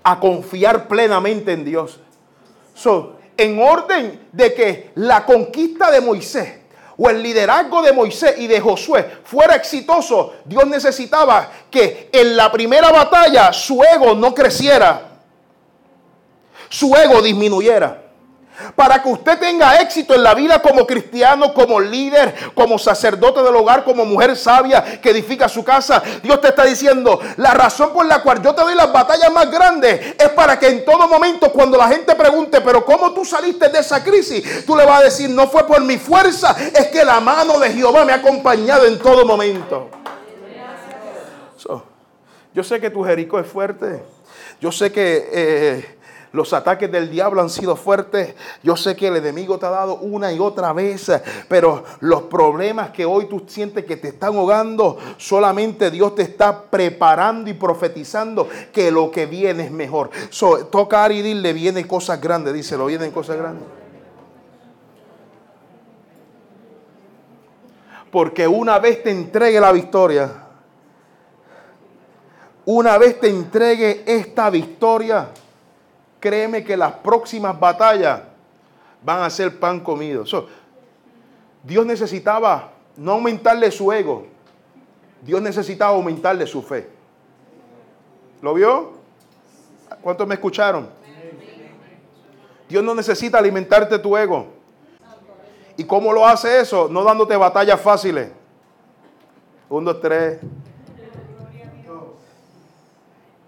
[0.03, 2.01] a confiar plenamente en Dios.
[3.37, 6.59] en orden de que la conquista de Moisés
[6.97, 12.51] o el liderazgo de Moisés y de Josué fuera exitoso, Dios necesitaba que en la
[12.51, 15.09] primera batalla su ego no creciera,
[16.69, 18.08] su ego disminuyera.
[18.75, 23.55] Para que usted tenga éxito en la vida como cristiano, como líder, como sacerdote del
[23.55, 28.07] hogar, como mujer sabia que edifica su casa, Dios te está diciendo, la razón por
[28.07, 31.53] la cual yo te doy las batallas más grandes es para que en todo momento
[31.53, 34.65] cuando la gente pregunte, pero ¿cómo tú saliste de esa crisis?
[34.67, 37.71] Tú le vas a decir, no fue por mi fuerza, es que la mano de
[37.71, 39.91] Jehová me ha acompañado en todo momento.
[42.55, 44.03] yo sé que tu Jericó es fuerte.
[44.61, 45.29] Yo sé que...
[45.33, 45.98] Eh,
[46.33, 48.35] los ataques del diablo han sido fuertes.
[48.63, 51.11] Yo sé que el enemigo te ha dado una y otra vez,
[51.49, 56.63] pero los problemas que hoy tú sientes que te están ahogando, solamente Dios te está
[56.63, 60.11] preparando y profetizando que lo que viene es mejor.
[60.31, 63.67] So, tocar y dile, vienen cosas grandes, díselo, vienen cosas grandes.
[68.11, 70.31] Porque una vez te entregue la victoria,
[72.65, 75.29] una vez te entregue esta victoria,
[76.21, 78.21] créeme que las próximas batallas
[79.03, 80.25] van a ser pan comido.
[81.63, 84.27] Dios necesitaba no aumentarle su ego,
[85.23, 86.89] Dios necesitaba aumentarle su fe.
[88.43, 88.93] ¿Lo vio?
[90.03, 90.89] ¿Cuántos me escucharon?
[92.69, 94.47] Dios no necesita alimentarte tu ego.
[95.77, 96.89] ¿Y cómo lo hace eso?
[96.89, 98.31] No dándote batallas fáciles.
[99.69, 100.41] Uno, dos, tres.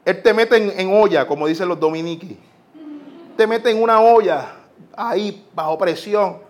[0.04, 2.37] Él te mete en, en olla, como dicen los dominiquis
[3.40, 4.53] te mete en una olla
[4.94, 6.40] ahí bajo presión.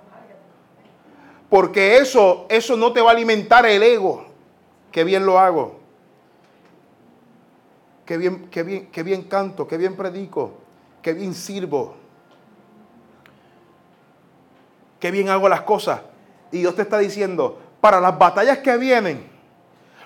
[1.48, 4.26] Porque eso, eso no te va a alimentar el ego.
[4.90, 5.78] Qué bien lo hago.
[8.04, 10.54] Qué bien, qué bien, qué bien canto, qué bien predico,
[11.00, 11.94] qué bien sirvo.
[14.98, 16.00] Qué bien hago las cosas.
[16.50, 19.30] Y Dios te está diciendo, para las batallas que vienen,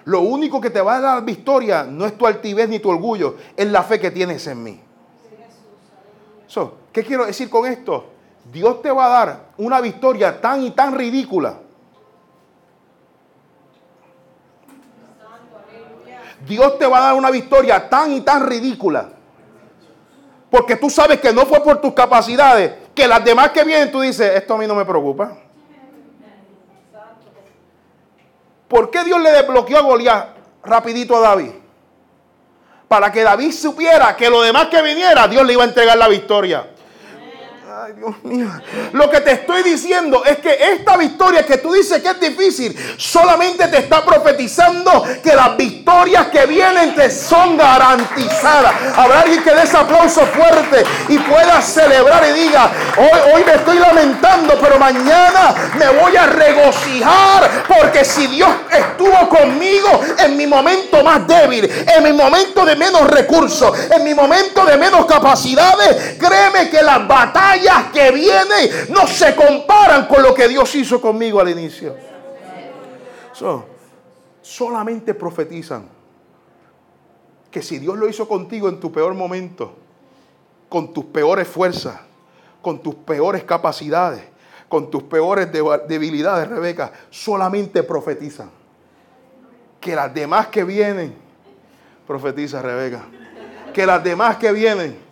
[0.05, 3.37] lo único que te va a dar victoria no es tu altivez ni tu orgullo,
[3.57, 4.84] es la fe que tienes en mí.
[6.93, 8.07] ¿Qué quiero decir con esto?
[8.53, 11.59] Dios te va a dar una victoria tan y tan ridícula.
[16.47, 19.11] Dios te va a dar una victoria tan y tan ridícula.
[20.51, 24.01] Porque tú sabes que no fue por tus capacidades, que las demás que vienen tú
[24.03, 25.37] dices, esto a mí no me preocupa.
[28.69, 31.63] ¿Por qué Dios le desbloqueó a Goliat rapidito a David?
[32.94, 36.07] Para que David supiera que lo demás que viniera, Dios le iba a entregar la
[36.07, 36.64] victoria.
[37.77, 38.47] Ay, Dios mío.
[38.93, 42.77] Lo que te estoy diciendo es que esta victoria que tú dices que es difícil,
[42.97, 48.73] solamente te está profetizando que las victorias que vienen te son garantizadas.
[48.97, 53.55] Habrá alguien que dé ese aplauso fuerte y pueda celebrar y diga, hoy, hoy me
[53.55, 60.47] estoy lamentando, pero mañana me voy a regocijar porque si Dios estuvo conmigo en mi
[60.47, 66.15] momento más débil, en mi momento de menos recursos, en mi momento de menos capacidades,
[66.21, 71.40] créeme que las batallas que vienen no se comparan con lo que Dios hizo conmigo
[71.40, 71.96] al inicio.
[74.42, 75.88] solamente profetizan
[77.50, 79.74] que si Dios lo hizo contigo en tu peor momento,
[80.68, 82.00] con tus peores fuerzas,
[82.61, 84.22] con tus peores capacidades,
[84.68, 85.48] con tus peores
[85.87, 88.50] debilidades, Rebeca, solamente profetizan.
[89.81, 91.14] Que las demás que vienen,
[92.07, 93.05] profetiza Rebeca,
[93.72, 95.04] que las demás que vienen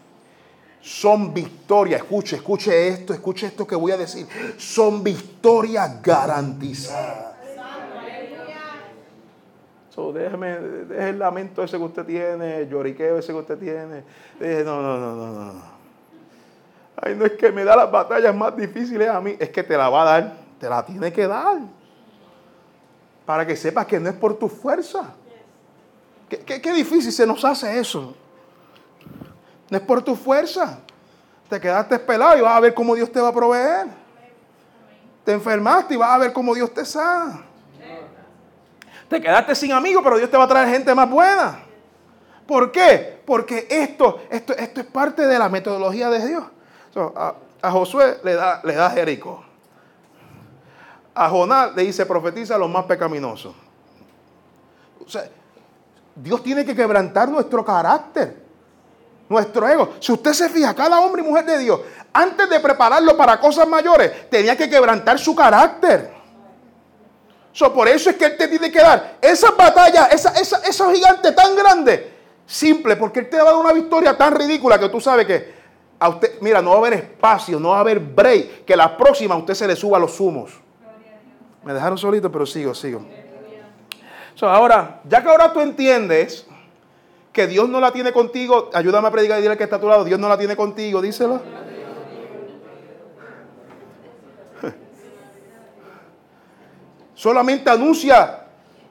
[0.83, 2.03] son victorias.
[2.03, 4.27] Escuche, escuche esto, escuche esto que voy a decir.
[4.59, 7.33] Son victorias garantizadas.
[9.91, 14.03] So, déjeme, deje el lamento ese que usted tiene, el lloriqueo ese que usted tiene.
[14.65, 15.73] no, no, no, no, no.
[16.97, 19.77] Ay, no es que me da las batallas más difíciles a mí, es que te
[19.77, 21.59] la va a dar, te la tiene que dar.
[23.27, 25.15] Para que sepas que no es por tu fuerza.
[26.29, 28.17] qué, qué difícil se nos hace eso.
[29.73, 30.81] No es por tu fuerza.
[31.49, 33.87] Te quedaste pelado y vas a ver cómo Dios te va a proveer.
[35.25, 37.43] Te enfermaste y vas a ver cómo Dios te sana.
[39.09, 41.61] Te quedaste sin amigos, pero Dios te va a traer gente más buena.
[42.47, 43.19] ¿Por qué?
[43.25, 46.45] Porque esto, esto, esto es parte de la metodología de Dios.
[47.63, 49.43] a, Josué le da, le da Jericó.
[51.15, 53.55] A Jonás le dice, profetiza a los más pecaminosos.
[56.15, 58.52] Dios tiene que quebrantar nuestro carácter
[59.33, 59.95] nuestro ego.
[59.99, 61.81] Si usted se fija, cada hombre y mujer de Dios,
[62.13, 66.13] antes de prepararlo para cosas mayores, tenía que quebrantar su carácter.
[67.75, 71.35] por eso es que Él te tiene que dar esas batallas, esa, esa, esos gigantes
[71.35, 72.03] tan grandes,
[72.47, 75.63] simple, porque Él te va a dar una victoria tan ridícula que tú sabes que
[75.99, 78.97] a usted, mira, no va a haber espacio, no va a haber break, que la
[78.97, 80.53] próxima a usted se le suba los humos.
[81.63, 83.07] Me dejaron solito, pero sigo, sigo.
[84.41, 86.47] ahora, ya que ahora tú entiendes
[87.33, 89.89] que Dios no la tiene contigo, ayúdame a predicar y dile que está a tu
[89.89, 91.41] lado, Dios no la tiene contigo, díselo.
[97.15, 98.41] Solamente anuncia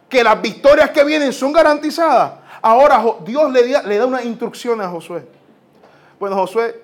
[0.10, 2.34] que las victorias que vienen son garantizadas.
[2.64, 5.24] Ahora Dios le, da, le da unas instrucciones a Josué.
[6.20, 6.82] Bueno, Josué,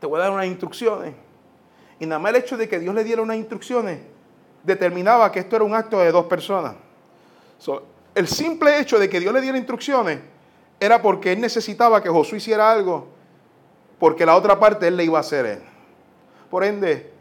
[0.00, 1.14] te voy a dar unas instrucciones.
[1.98, 4.00] Y nada más el hecho de que Dios le diera unas instrucciones
[4.62, 6.74] determinaba que esto era un acto de dos personas
[8.14, 10.20] el simple hecho de que Dios le diera instrucciones
[10.78, 13.08] era porque él necesitaba que Josué hiciera algo,
[13.98, 15.62] porque la otra parte él le iba a hacer él.
[16.50, 17.12] Por ende,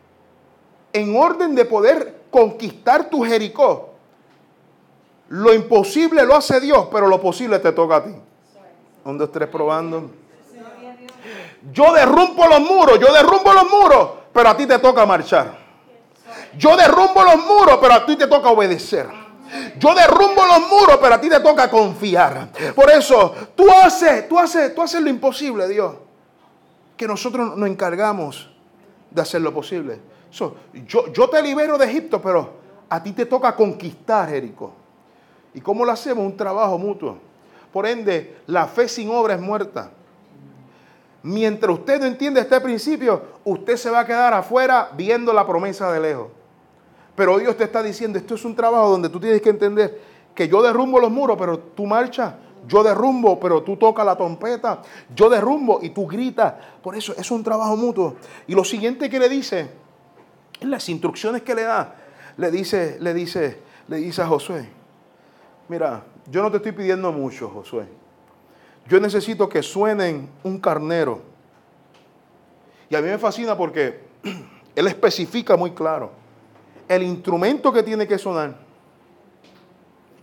[0.91, 3.93] en orden de poder conquistar tu Jericó,
[5.29, 8.15] lo imposible lo hace Dios, pero lo posible te toca a ti.
[9.05, 10.11] Un, dos, tres, probando.
[11.71, 15.57] Yo derrumbo los muros, yo derrumbo los muros, pero a ti te toca marchar.
[16.57, 19.22] Yo derrumbo los muros, pero a ti te toca obedecer.
[19.77, 22.49] Yo derrumbo los muros, pero a ti te toca confiar.
[22.75, 25.95] Por eso, tú haces, tú haces, tú haces lo imposible, Dios.
[26.97, 28.49] Que nosotros nos encargamos
[29.09, 29.99] de hacer lo posible.
[30.87, 32.53] yo, yo te libero de Egipto, pero
[32.89, 34.73] a ti te toca conquistar Jericó.
[35.53, 36.25] ¿Y cómo lo hacemos?
[36.25, 37.17] Un trabajo mutuo.
[37.71, 39.91] Por ende, la fe sin obra es muerta.
[41.23, 45.91] Mientras usted no entiende este principio, usted se va a quedar afuera viendo la promesa
[45.91, 46.27] de lejos.
[47.15, 50.01] Pero Dios te está diciendo, esto es un trabajo donde tú tienes que entender
[50.33, 52.33] que yo derrumbo los muros, pero tú marchas.
[52.67, 54.81] Yo derrumbo, pero tú tocas la trompeta.
[55.13, 56.53] Yo derrumbo y tú gritas.
[56.81, 58.15] Por eso es un trabajo mutuo.
[58.47, 59.69] Y lo siguiente que le dice,
[60.59, 61.95] en las instrucciones que le da,
[62.37, 64.69] le dice, le dice, le dice a Josué,
[65.67, 67.85] mira, yo no te estoy pidiendo mucho, Josué.
[68.87, 71.21] Yo necesito que suenen un carnero.
[72.89, 73.99] Y a mí me fascina porque
[74.75, 76.22] él especifica muy claro
[76.87, 78.55] el instrumento que tiene que sonar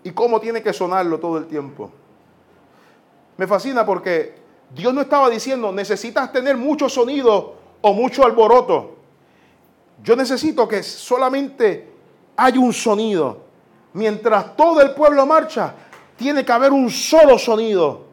[0.03, 1.91] y cómo tiene que sonarlo todo el tiempo.
[3.37, 4.35] Me fascina porque
[4.75, 8.97] Dios no estaba diciendo, necesitas tener mucho sonido o mucho alboroto.
[10.03, 11.91] Yo necesito que solamente
[12.37, 13.45] haya un sonido.
[13.93, 15.75] Mientras todo el pueblo marcha,
[16.17, 18.05] tiene que haber un solo sonido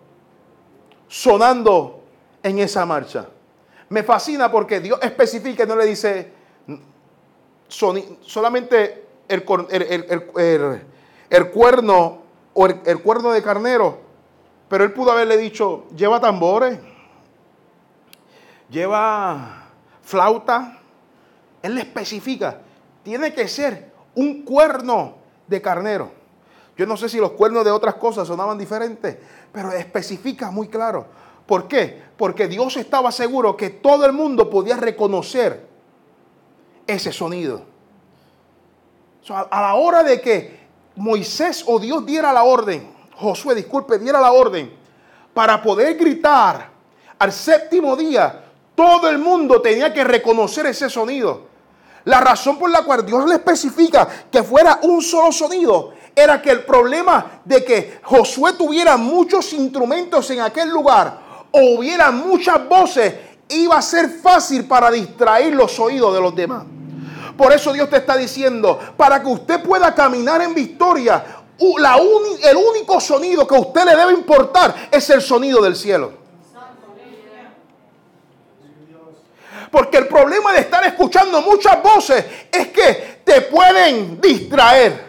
[1.08, 2.02] sonando
[2.44, 3.28] en esa marcha.
[3.90, 6.32] Me fascina porque Dios especifica, no le dice,
[7.68, 9.44] solamente el,
[11.30, 12.22] el, cuerno
[12.54, 14.00] o el, cuerno de carnero
[14.70, 16.80] Pero él pudo haberle dicho, lleva tambores,
[18.70, 19.70] lleva
[20.02, 20.80] flauta.
[21.62, 22.62] Él le especifica,
[23.04, 25.16] tiene que ser un cuerno
[25.48, 26.12] de carnero.
[26.78, 29.18] Yo no sé si los cuernos de otras cosas sonaban diferentes,
[29.52, 31.08] pero especifica muy claro.
[31.48, 32.02] ¿Por qué?
[32.18, 35.66] Porque Dios estaba seguro que todo el mundo podía reconocer
[36.88, 37.64] ese sonido.
[39.30, 44.32] a la hora de que Moisés o Dios diera la orden, Josué, disculpe, diera la
[44.32, 44.72] orden
[45.34, 46.70] para poder gritar
[47.20, 51.48] al séptimo día, todo el mundo tenía que reconocer ese sonido.
[52.06, 56.52] La razón por la cual Dios le especifica que fuera un solo sonido era que
[56.52, 61.20] el problema de que Josué tuviera muchos instrumentos en aquel lugar
[61.52, 63.14] o hubiera muchas voces
[63.50, 66.64] iba a ser fácil para distraer los oídos de los demás.
[67.38, 71.24] Por eso Dios te está diciendo, para que usted pueda caminar en victoria,
[71.60, 76.12] el único sonido que a usted le debe importar es el sonido del cielo.
[79.72, 85.06] Porque el problema de estar escuchando muchas voces es que te pueden distraer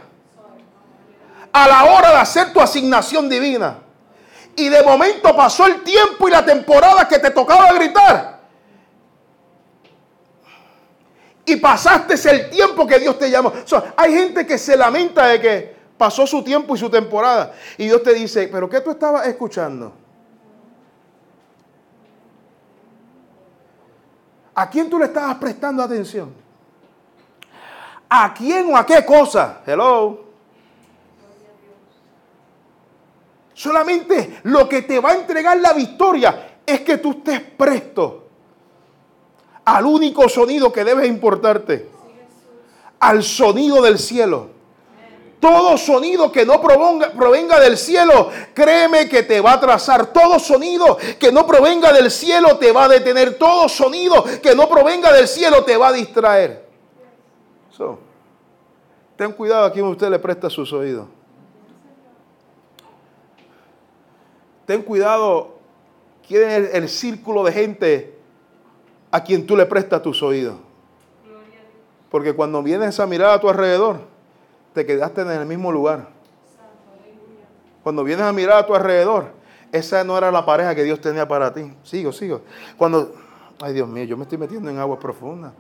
[1.53, 3.79] a la hora de hacer tu asignación divina.
[4.57, 8.38] Y de momento pasó el tiempo y la temporada que te tocaba gritar.
[11.49, 13.51] Y pasaste el tiempo que Dios te llamó.
[13.97, 17.55] hay gente que se lamenta de que pasó su tiempo y su temporada.
[17.79, 19.95] Y Dios te dice, pero ¿qué tú estabas escuchando?
[24.55, 26.35] ¿A quién tú le estabas prestando atención?
[28.11, 29.63] ¿A quién o a qué cosa?
[29.65, 30.27] Hello.
[33.55, 38.28] Solamente lo que te va a entregar la victoria es que tú estés presto
[39.77, 41.89] al único sonido que debe importarte.
[43.01, 44.49] Al sonido del cielo.
[45.41, 50.07] Todo sonido que no provenga, del cielo, créeme que te va a trazar.
[50.07, 53.39] Todo sonido que no provenga del cielo te va a detener.
[53.39, 56.67] Todo sonido que no provenga del cielo te va a distraer.
[59.17, 61.07] ten cuidado a quien usted le presta sus oídos.
[64.67, 65.59] Ten cuidado
[66.27, 68.18] quién es el círculo de gente
[69.11, 70.57] a quien tú le prestas tus oídos.
[72.11, 74.01] Porque cuando vienes a mirar a tu alrededor,
[74.73, 76.09] te quedaste en el mismo lugar.
[77.83, 79.33] Cuando vienes a mirar a tu alrededor,
[79.73, 81.73] esa no era la pareja que Dios tenía para ti.
[81.83, 82.43] Sigo, sigo.
[82.77, 83.15] Cuando,
[83.61, 85.53] ay Dios mío, yo me estoy metiendo en agua profunda.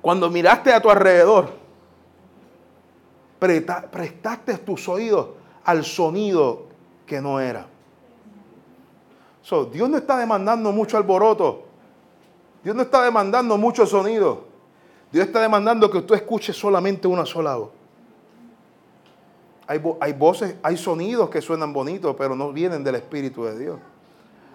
[0.00, 1.50] Cuando miraste a tu alrededor,
[3.38, 5.28] prestaste tus oídos
[5.64, 6.66] al sonido
[7.04, 7.66] que no era.
[9.72, 11.64] Dios no está demandando mucho alboroto.
[12.62, 14.44] Dios no está demandando mucho sonido.
[15.10, 17.70] Dios está demandando que tú escuches solamente una sola voz.
[19.66, 23.78] Hay, hay, voces, hay sonidos que suenan bonitos, pero no vienen del Espíritu de Dios.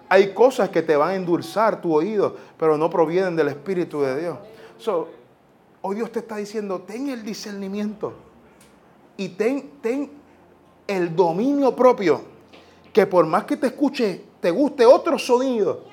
[0.10, 4.22] Hay cosas que te van a endulzar tu oído, pero no provienen del Espíritu de
[4.22, 4.38] Dios.
[5.82, 8.14] hoy Dios te está diciendo, ten el discernimiento
[9.18, 10.12] y ten, ten
[10.88, 12.22] el dominio propio,
[12.92, 15.86] que por más que te escuche, te guste otro sonido,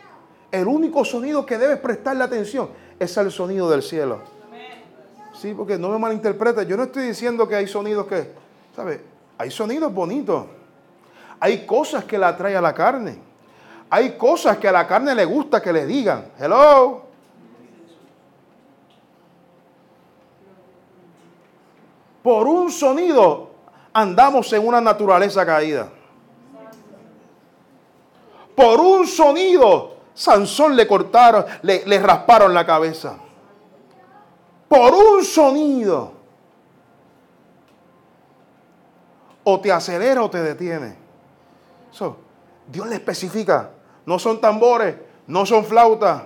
[0.51, 4.19] el único sonido que debes prestarle atención es el sonido del cielo.
[5.41, 6.67] Sí, porque no me malinterprete.
[6.67, 8.33] Yo no estoy diciendo que hay sonidos que,
[8.75, 9.03] ¿sabes?
[9.39, 10.47] Hay sonidos bonitos.
[11.39, 13.21] Hay cosas que la atrae a la carne.
[13.89, 16.33] Hay cosas que a la carne le gusta que le digan.
[16.37, 17.05] Hello.
[22.21, 23.51] Por un sonido
[23.93, 25.89] andamos en una naturaleza caída.
[28.61, 33.17] Por un sonido, Sansón le cortaron, le, rasparon la cabeza
[34.69, 36.13] por un sonido.
[39.45, 40.95] O te acelera o te detiene.
[42.67, 43.71] Dios le especifica.
[44.05, 44.95] No son tambores,
[45.27, 46.25] no son flautas,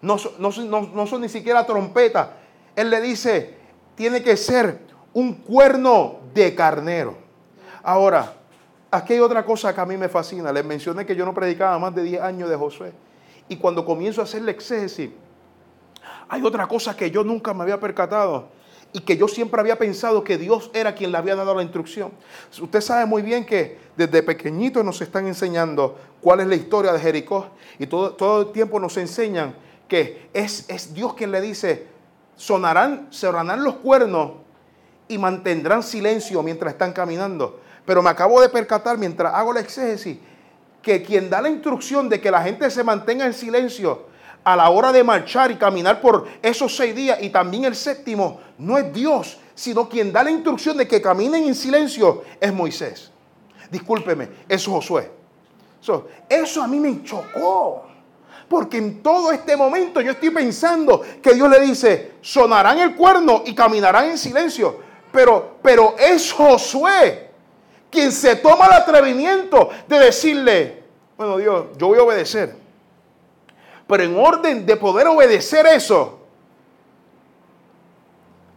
[0.00, 2.28] no, no son ni siquiera trompetas.
[2.74, 3.58] Él le dice,
[3.94, 4.80] tiene que ser
[5.12, 7.18] un cuerno de carnero.
[7.82, 8.32] Ahora,
[8.94, 10.52] aquí hay otra cosa que a mí me fascina.
[10.52, 12.92] Les mencioné que yo no predicaba más de 10 años de Josué.
[13.48, 15.10] Y cuando comienzo a hacer el exégesis,
[16.28, 18.48] hay otra cosa que yo nunca me había percatado
[18.92, 22.12] y que yo siempre había pensado que Dios era quien le había dado la instrucción.
[22.60, 27.00] Usted sabe muy bien que desde pequeñito nos están enseñando cuál es la historia de
[27.00, 29.54] Jericó y todo, todo el tiempo nos enseñan
[29.88, 31.88] que es, es Dios quien le dice,
[32.36, 34.32] sonarán, sonarán los cuernos
[35.08, 37.60] y mantendrán silencio mientras están caminando.
[37.84, 40.18] Pero me acabo de percatar mientras hago la exégesis
[40.84, 44.06] que quien da la instrucción de que la gente se mantenga en silencio
[44.44, 48.40] a la hora de marchar y caminar por esos seis días y también el séptimo,
[48.58, 53.10] no es Dios, sino quien da la instrucción de que caminen en silencio es Moisés.
[53.70, 55.10] discúlpeme, es Josué.
[56.28, 57.86] eso a mí me chocó.
[58.46, 63.42] Porque en todo este momento yo estoy pensando que Dios le dice, sonarán el cuerno
[63.46, 64.78] y caminarán en silencio.
[65.10, 67.30] Pero, pero es Josué
[67.94, 70.82] quien se toma el atrevimiento de decirle,
[71.16, 72.56] bueno Dios, yo voy a obedecer.
[73.86, 76.20] Pero en orden de poder obedecer eso,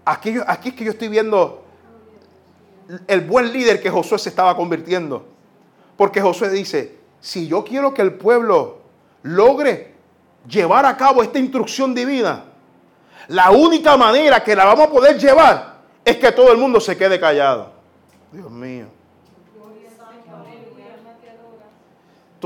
[0.04, 0.36] aquí,
[0.66, 1.64] es que yo estoy viendo
[3.08, 5.26] el buen líder que Josué se estaba convirtiendo.
[5.98, 8.80] Porque Josué dice, si yo quiero que el pueblo
[9.24, 9.94] logre
[10.48, 12.46] llevar a cabo esta instrucción divina,
[13.28, 16.96] la única manera que la vamos a poder llevar es que todo el mundo se
[16.96, 17.74] quede callado.
[18.32, 18.97] Dios mío.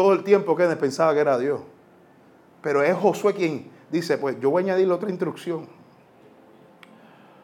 [0.02, 1.62] Todo el tiempo que pensaba que era Dios.
[2.64, 5.68] Pero es Josué quien dice, pues yo voy a añadir otra instrucción.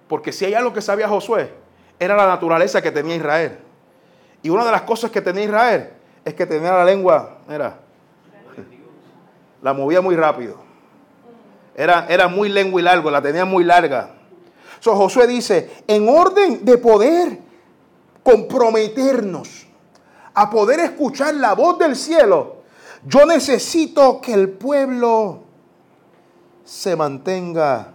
[0.08, 1.54] Porque si hay algo que sabía Josué,
[2.00, 3.60] era la naturaleza que tenía Israel.
[4.42, 5.92] Y una de las cosas que tenía Israel
[6.26, 7.80] es que tenía la lengua, era,
[9.62, 10.56] la movía muy rápido.
[11.76, 14.16] Era, era muy lengua y largo, la tenía muy larga.
[14.80, 17.38] So, Josué dice, en orden de poder
[18.24, 19.67] comprometernos
[20.40, 22.58] a poder escuchar la voz del cielo,
[23.04, 25.40] yo necesito que el pueblo
[26.64, 27.88] se mantenga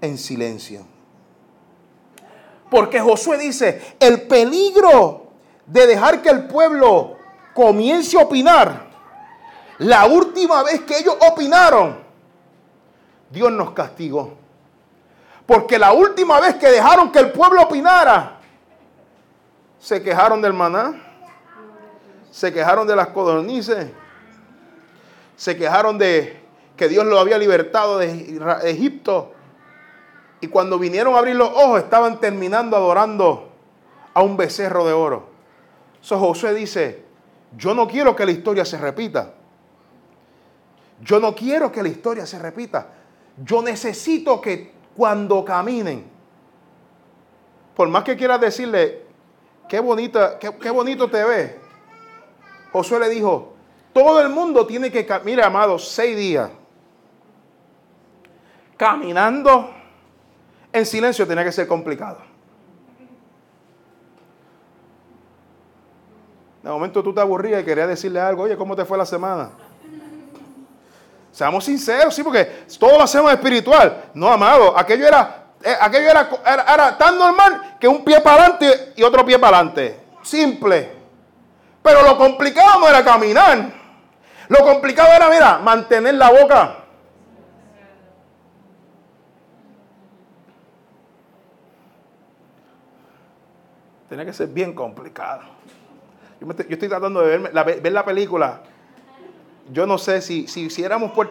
[0.00, 0.86] en silencio.
[2.70, 5.26] Porque Josué dice, el peligro
[5.66, 7.18] de dejar que el pueblo
[7.52, 8.88] comience a opinar,
[9.76, 11.98] la última vez que ellos opinaron,
[13.28, 14.32] Dios nos castigó.
[15.44, 18.38] Porque la última vez que dejaron que el pueblo opinara,
[19.78, 21.09] se quejaron del maná,
[22.30, 23.88] se quejaron de las codornices,
[25.36, 26.40] se quejaron de
[26.76, 29.32] que Dios lo había libertado de Egipto,
[30.40, 33.50] y cuando vinieron a abrir los ojos, estaban terminando adorando
[34.14, 35.28] a un becerro de oro.
[36.00, 37.04] So José dice,
[37.56, 39.34] yo no quiero que la historia se repita.
[41.02, 42.88] Yo no quiero que la historia se repita.
[43.42, 46.04] Yo necesito que cuando caminen,
[47.74, 49.02] por más que quieras decirle,
[49.68, 51.52] qué, bonita, qué, bonito te ves,
[52.72, 53.54] Josué le dijo,
[53.92, 56.50] todo el mundo tiene que, mire amado, seis días
[58.80, 59.74] caminando
[60.72, 62.16] en silencio tenía que ser complicado.
[66.62, 69.50] De momento tú te aburrías y querías decirle algo, oye, ¿cómo te fue la semana?
[71.30, 74.04] Seamos sinceros, sí, porque todo lo hacemos espiritual.
[74.14, 78.94] No, amado, aquello era, eh, aquello era, era, tan normal que un pie para adelante
[78.96, 80.00] y otro pie para adelante.
[80.22, 80.99] Simple.
[81.82, 83.72] Pero lo complicado no era caminar.
[84.48, 86.80] Lo complicado era, mira, mantener la boca
[94.10, 95.42] Tenía que ser bien complicado.
[96.40, 98.60] Yo, estoy tratando de ver la, película.
[99.72, 100.82] Yo no sé si, si, si,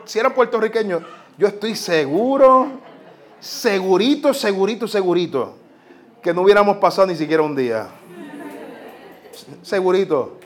[0.06, 1.04] si eran puertorriqueños,
[1.38, 2.70] yo estoy seguro,
[3.42, 5.58] segurito, segurito, segurito,
[6.24, 7.90] que no hubiéramos pasado ni siquiera un día.
[9.62, 10.39] Segurito.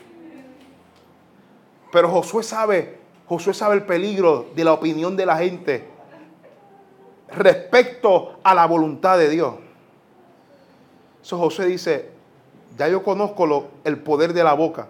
[1.94, 5.84] Pero Josué sabe, Josué sabe el peligro de la opinión de la gente
[7.28, 9.54] respecto a la voluntad de Dios.
[11.22, 12.10] Eso Josué dice,
[12.76, 14.88] ya yo conozco el poder de la boca.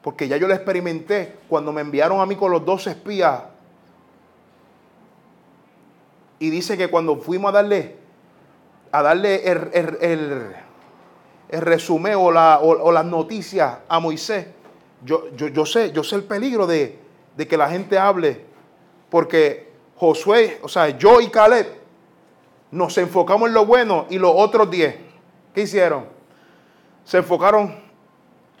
[0.00, 3.42] Porque ya yo lo experimenté cuando me enviaron a mí con los dos espías.
[6.38, 7.96] Y dice que cuando fuimos a darle,
[8.90, 9.68] a darle el,
[11.50, 14.46] el, resumen o, la, o, las noticias a Moisés,
[15.04, 16.98] yo, yo, sé, yo sé el peligro de,
[17.36, 18.44] de que la gente hable.
[19.10, 21.66] Porque Josué, o sea, yo y Caleb
[22.70, 24.96] nos enfocamos en lo bueno y los otros diez,
[25.54, 26.14] ¿qué hicieron?
[27.04, 27.74] se enfocaron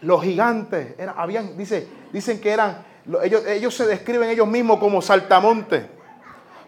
[0.02, 0.94] los gigantes.
[1.16, 2.84] habían, dice, dicen que eran,
[3.22, 5.86] ellos, ellos se describen ellos mismos como saltamontes.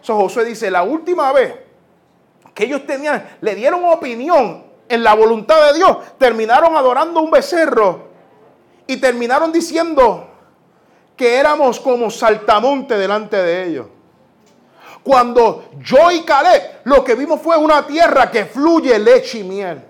[0.01, 1.55] So, Josué dice, la última vez
[2.53, 8.06] que ellos tenían, le dieron opinión en la voluntad de Dios, terminaron adorando un becerro
[8.87, 10.29] y terminaron diciendo
[11.15, 13.87] que éramos como saltamontes delante de ellos.
[15.03, 19.81] Cuando yo y Caleb lo que vimos fue una tierra que fluye leche y miel.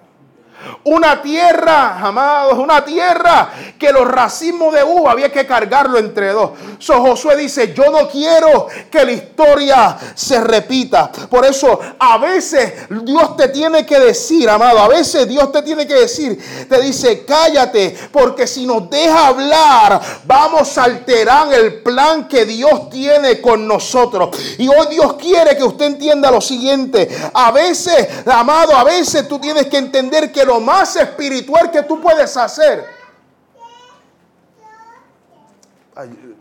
[0.84, 6.52] Una tierra, amados, una tierra que los racimos de uva había que cargarlo entre dos.
[6.80, 11.12] So Josué dice, yo no quiero que la historia se repita.
[11.12, 15.86] Por eso a veces Dios te tiene que decir, amado, a veces Dios te tiene
[15.86, 22.28] que decir, te dice, cállate, porque si nos deja hablar, vamos a alterar el plan
[22.28, 24.30] que Dios tiene con nosotros.
[24.58, 27.10] Y hoy Dios quiere que usted entienda lo siguiente.
[27.34, 32.02] A veces, amado, a veces tú tienes que entender que lo más espiritual que tú
[32.02, 32.98] puedes hacer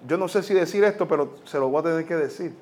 [0.07, 2.55] yo no sé si decir esto, pero se lo voy a tener que decir.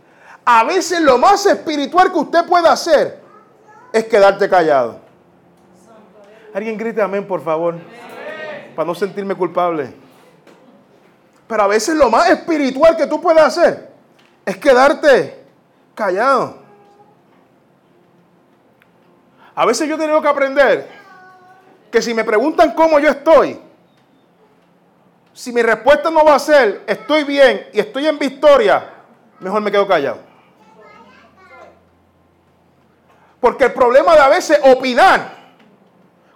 [0.45, 3.21] A veces lo más espiritual que usted puede hacer
[3.93, 5.01] es quedarte callado.
[6.53, 7.77] Alguien grite amén, por favor,
[8.77, 9.93] para no sentirme culpable.
[11.49, 13.91] Pero a veces lo más espiritual que tú puedes hacer
[14.45, 15.45] es quedarte
[15.95, 16.63] callado.
[19.55, 21.04] A veces yo tengo que aprender
[21.95, 23.57] que si me preguntan cómo yo estoy,
[25.33, 28.95] si mi respuesta no va a ser estoy bien y estoy en victoria,
[29.39, 30.19] mejor me quedo callado.
[33.39, 35.37] Porque el problema de a veces opinar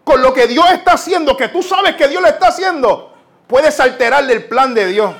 [0.05, 3.13] con lo que Dios está haciendo, que tú sabes que Dios lo está haciendo,
[3.49, 5.13] puedes alterarle el plan de Dios.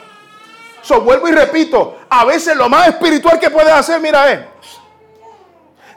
[0.83, 4.41] So, vuelvo y repito, a veces lo más espiritual que puedes hacer, mira, es.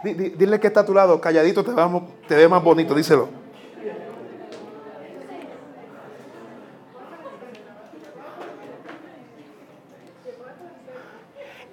[0.04, 1.74] Dile que está a tu lado, calladito te,
[2.28, 3.41] te ve más bonito, díselo.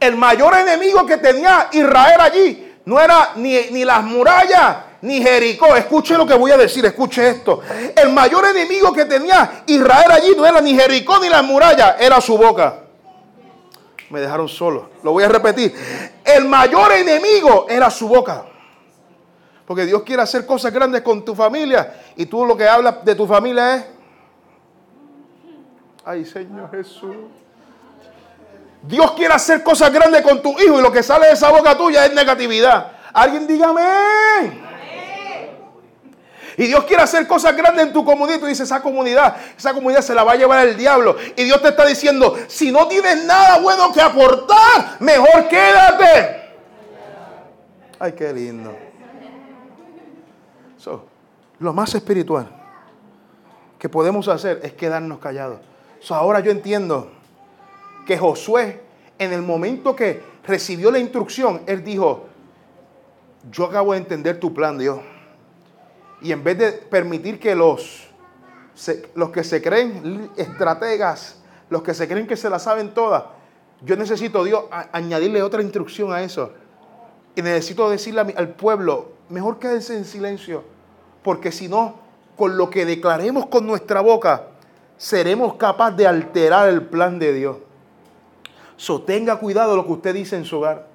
[0.01, 5.77] El mayor enemigo que tenía Israel allí no era ni, ni las murallas, ni Jericó.
[5.77, 7.61] Escuche lo que voy a decir, escuche esto.
[7.95, 12.21] El mayor enemigo que tenía Israel allí no era ni Jericó ni las murallas, era
[12.21, 12.85] su boca.
[14.11, 14.91] Me dejaron solo.
[15.03, 15.75] Lo voy a repetir.
[16.25, 18.45] El mayor enemigo era su boca.
[19.67, 23.15] Porque Dios quiere hacer cosas grandes con tu familia y tú lo que hablas de
[23.15, 23.85] tu familia es,
[26.07, 27.17] ay Señor Jesús.
[28.83, 31.77] Dios quiere hacer cosas grandes con tu hijo y lo que sale de esa boca
[31.77, 32.93] tuya es negatividad.
[33.13, 34.69] Alguien dígame.
[36.57, 38.39] Y Dios quiere hacer cosas grandes en tu comunidad.
[38.39, 41.17] Y tú dices, esa comunidad, esa comunidad se la va a llevar el diablo.
[41.37, 46.49] Y Dios te está diciendo, si no tienes nada bueno que aportar, mejor quédate.
[48.01, 48.77] Ay, qué lindo.
[51.61, 52.49] lo más espiritual
[53.79, 55.61] que podemos hacer es quedarnos callados.
[56.11, 57.11] ahora yo entiendo
[58.09, 58.81] que Josué,
[59.19, 62.25] en el momento que recibió la instrucción, él dijo,
[63.51, 64.99] yo acabo de entender tu plan, Dios.
[66.23, 68.09] Y en vez de permitir que los,
[69.15, 73.25] los que se creen estrategas, los que se creen que se la saben todas,
[73.83, 76.55] yo necesito, Dios, añadirle otra instrucción a eso.
[77.37, 80.65] Y necesito decirle al pueblo, mejor quédense en silencio,
[81.23, 81.97] porque si no,
[82.39, 84.47] con lo que declaremos con nuestra boca,
[84.97, 87.57] seremos capaces de alterar el plan de Dios.
[88.79, 90.87] So, tenga cuidado lo que usted dice en su hogar.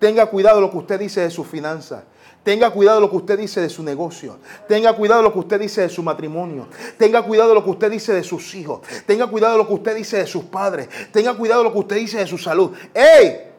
[0.00, 2.02] Tenga cuidado lo que usted dice de sus finanzas.
[2.42, 4.38] Tenga cuidado lo que usted dice de su negocio.
[4.66, 6.66] Tenga cuidado lo que usted dice de su matrimonio.
[6.98, 8.80] Tenga cuidado lo que usted dice de sus hijos.
[9.06, 10.88] Tenga cuidado lo que usted dice de sus padres.
[11.12, 12.72] Tenga cuidado lo que usted dice de su salud.
[12.92, 13.52] ¡Ey!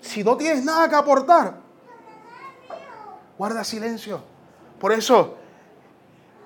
[0.00, 1.58] Si no tienes nada que aportar,
[3.36, 4.22] guarda silencio.
[4.80, 5.34] Por eso,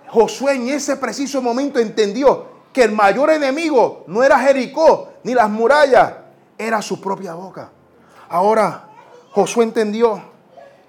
[0.08, 5.48] Josué en ese preciso momento entendió que el mayor enemigo no era Jericó ni las
[5.48, 6.14] murallas,
[6.60, 7.70] era su propia boca.
[8.28, 8.84] Ahora,
[9.32, 10.22] Josué entendió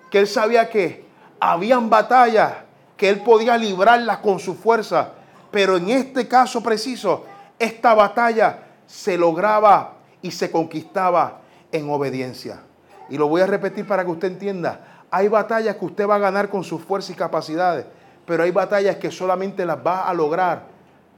[0.09, 1.05] que él sabía que
[1.39, 2.53] habían batallas
[2.97, 5.13] que él podía librarlas con su fuerza,
[5.49, 7.25] pero en este caso preciso,
[7.57, 11.39] esta batalla se lograba y se conquistaba
[11.71, 12.61] en obediencia.
[13.09, 15.05] Y lo voy a repetir para que usted entienda.
[15.09, 17.85] Hay batallas que usted va a ganar con su fuerza y capacidades,
[18.25, 20.65] pero hay batallas que solamente las va a lograr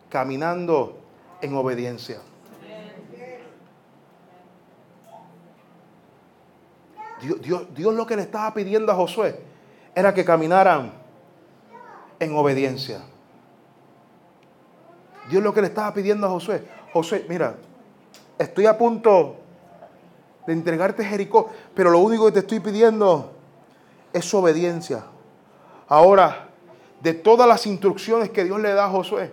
[0.09, 0.97] caminando
[1.41, 2.19] en obediencia.
[7.23, 9.39] Dios, lo que le estaba pidiendo a Josué
[9.95, 10.91] era que caminaran
[12.19, 13.01] en obediencia.
[15.29, 17.55] Dios lo que le estaba pidiendo a Josué, Josué, mira,
[18.37, 19.37] estoy a punto
[20.45, 23.31] de entregarte Jericó, pero lo único que te estoy pidiendo
[24.11, 25.05] es obediencia.
[25.87, 26.49] Ahora,
[27.01, 29.31] de todas las instrucciones que Dios le da a Josué,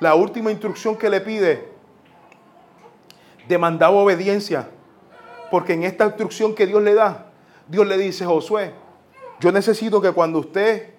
[0.00, 1.68] la última instrucción que le pide
[3.46, 4.68] demandaba obediencia.
[5.50, 7.26] Porque en esta instrucción que Dios le da,
[7.66, 8.72] Dios le dice, Josué,
[9.40, 10.94] yo necesito que cuando usted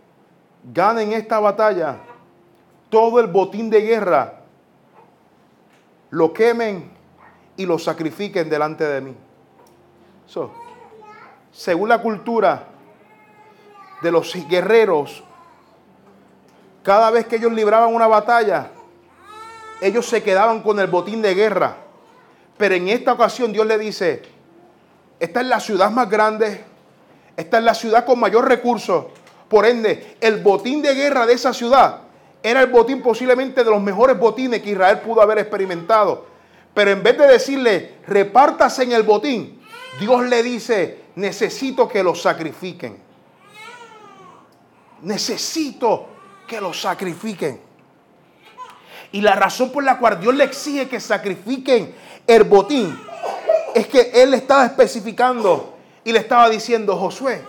[0.63, 1.97] gane en esta batalla,
[2.89, 4.41] todo el botín de guerra
[6.09, 6.91] lo quemen
[7.55, 9.15] y lo sacrifiquen delante de mí.
[11.51, 12.67] según la cultura
[14.01, 15.23] de los guerreros,
[16.83, 18.71] cada vez que ellos libraban una batalla,
[19.81, 21.77] ellos se quedaban con el botín de guerra.
[22.57, 24.21] Pero en esta ocasión Dios le dice,
[25.21, 26.65] esta es la ciudad más grande.
[27.37, 29.05] Esta es la ciudad con mayor recursos.
[29.47, 31.99] Por ende, el botín de guerra de esa ciudad
[32.41, 36.25] era el botín posiblemente de los mejores botines que Israel pudo haber experimentado.
[36.73, 39.61] Pero en vez de decirle, repártase en el botín,
[39.99, 42.97] Dios le dice, necesito que lo sacrifiquen.
[45.03, 46.07] Necesito
[46.47, 47.61] que lo sacrifiquen.
[49.11, 51.93] Y la razón por la cual Dios le exige que sacrifiquen
[52.25, 53.10] el botín
[53.75, 57.41] es que Él estaba especificando y le estaba diciendo, Josué,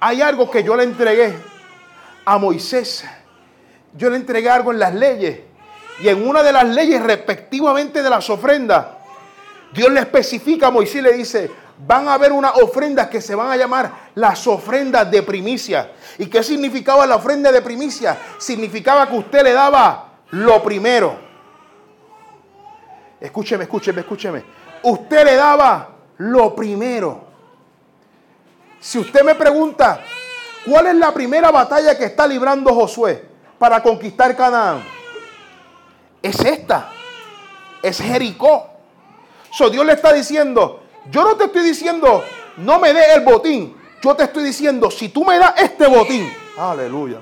[0.00, 1.34] hay algo que yo le entregué
[2.24, 3.04] a Moisés.
[3.96, 5.40] Yo le entregué algo en las leyes.
[6.00, 8.86] Y en una de las leyes respectivamente de las ofrendas,
[9.72, 11.50] Dios le especifica a Moisés y le dice,
[11.86, 15.92] van a haber unas ofrendas que se van a llamar las ofrendas de primicia.
[16.18, 18.18] ¿Y qué significaba la ofrenda de primicia?
[18.38, 21.18] Significaba que usted le daba lo primero.
[23.20, 24.44] Escúcheme, escúcheme, escúcheme.
[24.86, 27.24] Usted le daba lo primero.
[28.78, 30.00] Si usted me pregunta,
[30.64, 33.26] ¿cuál es la primera batalla que está librando Josué
[33.58, 34.84] para conquistar Canaán?
[36.22, 36.92] Es esta.
[37.82, 38.68] Es Jericó.
[39.50, 42.22] So, Dios le está diciendo, yo no te estoy diciendo,
[42.58, 43.76] no me dé el botín.
[44.00, 47.18] Yo te estoy diciendo, si tú me das este botín, aleluya.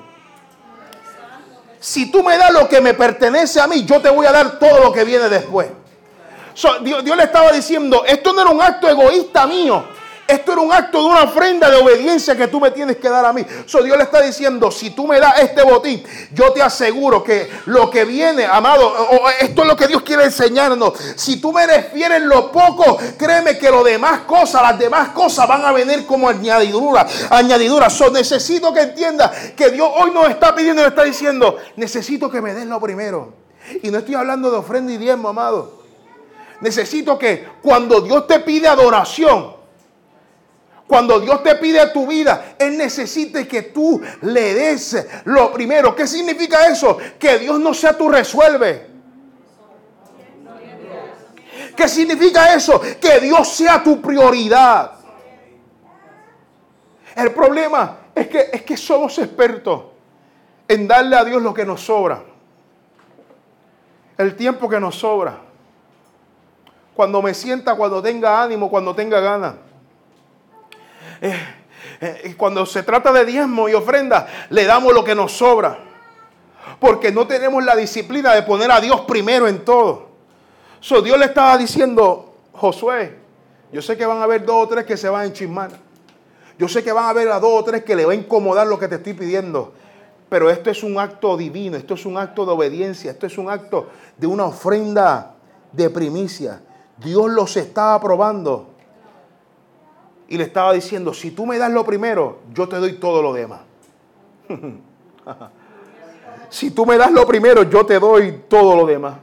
[1.79, 4.59] Si tú me das lo que me pertenece a mí, yo te voy a dar
[4.59, 5.67] todo lo que viene después.
[6.81, 9.83] Dios, Dios, le estaba diciendo, esto no era un acto egoísta mío.
[10.27, 13.23] Esto era un acto de una ofrenda de obediencia que tú me tienes que dar
[13.25, 13.45] a mí.
[13.67, 16.03] So, Dios le está diciendo, si tú me das este botín,
[16.33, 18.91] yo te aseguro que lo que viene, amado,
[19.39, 20.93] esto es lo que Dios quiere enseñarnos.
[21.15, 25.63] Si tú me refieres lo poco, créeme que lo demás cosas, las demás cosas van
[25.63, 27.05] a venir como añadidura.
[27.29, 27.91] Añadidura.
[27.91, 32.41] So, necesito que entiendas que Dios hoy nos está pidiendo nos está diciendo, necesito que
[32.41, 33.33] me des lo primero.
[33.83, 35.84] Y no estoy hablando de ofrenda y diezmo, amado.
[36.61, 39.55] Necesito que cuando Dios te pide adoración,
[40.87, 45.95] cuando Dios te pide tu vida, Él necesita que tú le des lo primero.
[45.95, 46.97] ¿Qué significa eso?
[47.17, 48.87] Que Dios no sea tu resuelve.
[51.75, 52.79] ¿Qué significa eso?
[53.01, 54.91] Que Dios sea tu prioridad.
[57.15, 59.83] El problema es que, es que somos expertos
[60.67, 62.23] en darle a Dios lo que nos sobra.
[64.17, 65.44] El tiempo que nos sobra.
[66.95, 69.55] Cuando me sienta, cuando tenga ánimo, cuando tenga ganas.
[71.21, 71.37] Eh,
[72.01, 75.77] eh, cuando se trata de diezmo y ofrenda, le damos lo que nos sobra.
[76.79, 80.07] Porque no tenemos la disciplina de poner a Dios primero en todo.
[80.79, 83.17] So, Dios le estaba diciendo, Josué,
[83.71, 85.71] yo sé que van a haber dos o tres que se van a enchismar.
[86.57, 88.67] Yo sé que van a haber a dos o tres que le va a incomodar
[88.67, 89.73] lo que te estoy pidiendo.
[90.29, 93.49] Pero esto es un acto divino, esto es un acto de obediencia, esto es un
[93.49, 95.35] acto de una ofrenda
[95.71, 96.61] de primicia.
[96.97, 98.75] Dios los está aprobando
[100.27, 103.33] y le estaba diciendo, si tú me das lo primero, yo te doy todo lo
[103.33, 103.61] demás.
[106.49, 109.17] si tú me das lo primero, yo te doy todo lo demás.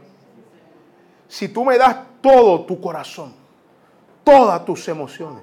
[1.29, 3.33] Si tú me das todo tu corazón,
[4.23, 5.43] todas tus emociones,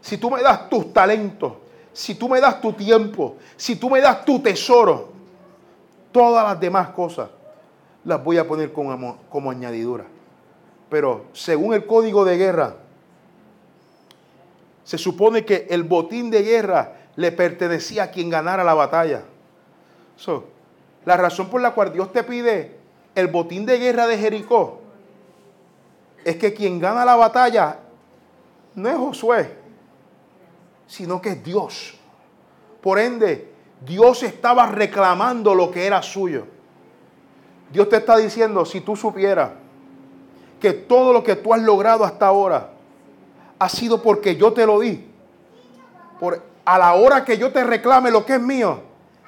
[0.00, 1.54] si tú me das tus talentos,
[1.92, 5.08] si tú me das tu tiempo, si tú me das tu tesoro,
[6.12, 7.30] todas las demás cosas
[8.04, 10.04] las voy a poner como, como añadidura.
[10.90, 12.74] Pero según el código de guerra,
[14.84, 19.22] se supone que el botín de guerra le pertenecía a quien ganara la batalla.
[21.04, 22.76] la razón por la cual Dios te pide
[23.14, 24.80] el botín de guerra de Jericó
[26.24, 27.78] es que quien gana la batalla
[28.74, 29.56] no es Josué,
[30.86, 31.94] sino que es Dios.
[32.80, 36.46] Por ende, Dios estaba reclamando lo que era suyo.
[37.72, 39.50] Dios te está diciendo, si tú supieras
[40.60, 42.70] que todo lo que tú has logrado hasta ahora,
[43.58, 45.06] ha sido porque yo te lo di.
[46.18, 48.80] Por, a la hora que yo te reclame lo que es mío,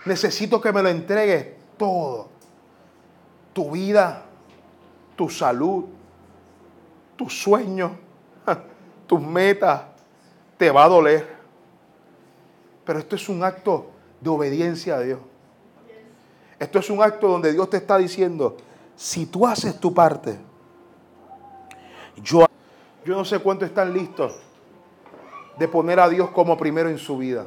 [0.04, 2.28] necesito que me lo entregues todo.
[3.52, 4.22] Tu vida,
[5.16, 5.84] tu salud,
[7.16, 7.92] tus sueños,
[9.06, 9.82] tus metas,
[10.56, 11.36] te va a doler.
[12.84, 13.86] Pero esto es un acto
[14.20, 15.18] de obediencia a Dios.
[16.58, 18.56] Esto es un acto donde Dios te está diciendo,
[18.94, 20.38] si tú haces tu parte,
[22.22, 22.46] yo
[23.04, 24.32] yo no sé cuánto están listos
[25.58, 27.46] de poner a Dios como primero en su vida.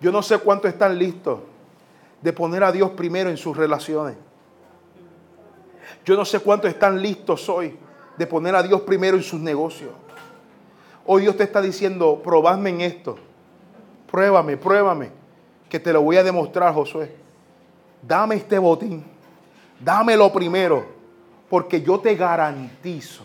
[0.00, 1.40] Yo no sé cuánto están listos
[2.22, 4.16] de poner a Dios primero en sus relaciones.
[6.04, 7.76] Yo no sé cuánto están listos hoy
[8.16, 9.90] de poner a Dios primero en sus negocios.
[11.04, 13.18] Hoy Dios te está diciendo, probadme en esto.
[14.10, 15.10] Pruébame, pruébame,
[15.68, 17.14] que te lo voy a demostrar, Josué.
[18.00, 19.04] Dame este botín.
[19.80, 20.97] Dame lo primero
[21.48, 23.24] porque yo te garantizo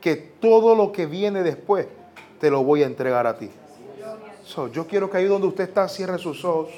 [0.00, 1.86] que todo lo que viene después
[2.40, 3.50] te lo voy a entregar a ti.
[4.72, 6.70] yo quiero que ahí donde usted está cierre sus ojos.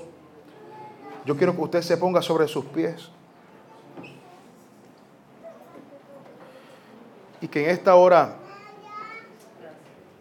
[1.25, 3.11] Yo quiero que usted se ponga sobre sus pies.
[7.41, 8.37] Y que en esta hora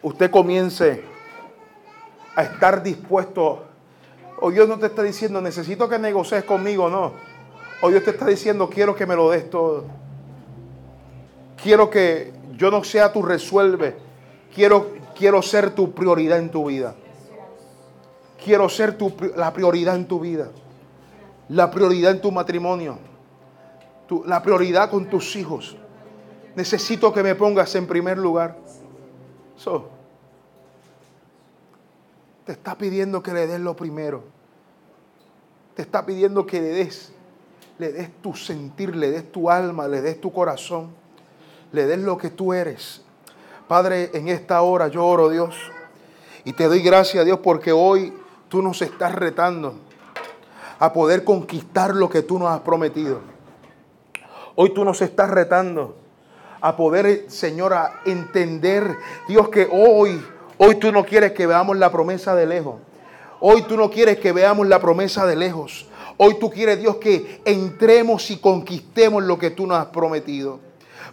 [0.02, 1.02] usted comience
[2.36, 3.64] a estar dispuesto.
[4.40, 7.12] O Dios no te está diciendo, necesito que negocies conmigo, no.
[7.80, 9.84] Hoy Dios te está diciendo, quiero que me lo des todo.
[11.62, 13.96] Quiero que yo no sea tu resuelve.
[14.54, 16.94] Quiero, quiero ser tu prioridad en tu vida.
[18.42, 20.50] Quiero ser tu, la prioridad en tu vida.
[21.48, 22.98] La prioridad en tu matrimonio.
[24.26, 25.76] la prioridad con tus hijos.
[26.54, 28.56] Necesito que me pongas en primer lugar.
[32.44, 34.24] te está pidiendo que le des lo primero.
[35.74, 37.12] Te está pidiendo que le des,
[37.78, 40.90] le des tu sentir, le des tu alma, le des tu corazón,
[41.72, 43.02] le des lo que tú eres.
[43.66, 45.54] Padre, en esta hora yo oro, Dios,
[46.44, 48.12] y te doy gracias, Dios, porque hoy
[48.48, 49.74] tú nos estás retando
[50.78, 53.20] a poder conquistar lo que tú nos has prometido.
[54.54, 55.96] Hoy tú nos estás retando
[56.60, 57.74] a poder, Señor,
[58.06, 58.96] entender,
[59.28, 60.24] Dios, que hoy,
[60.56, 62.76] hoy tú no quieres que veamos la promesa de lejos.
[63.40, 65.86] Hoy tú no quieres que veamos la promesa de lejos.
[66.16, 70.67] Hoy tú quieres, Dios, que entremos y conquistemos lo que tú nos has prometido.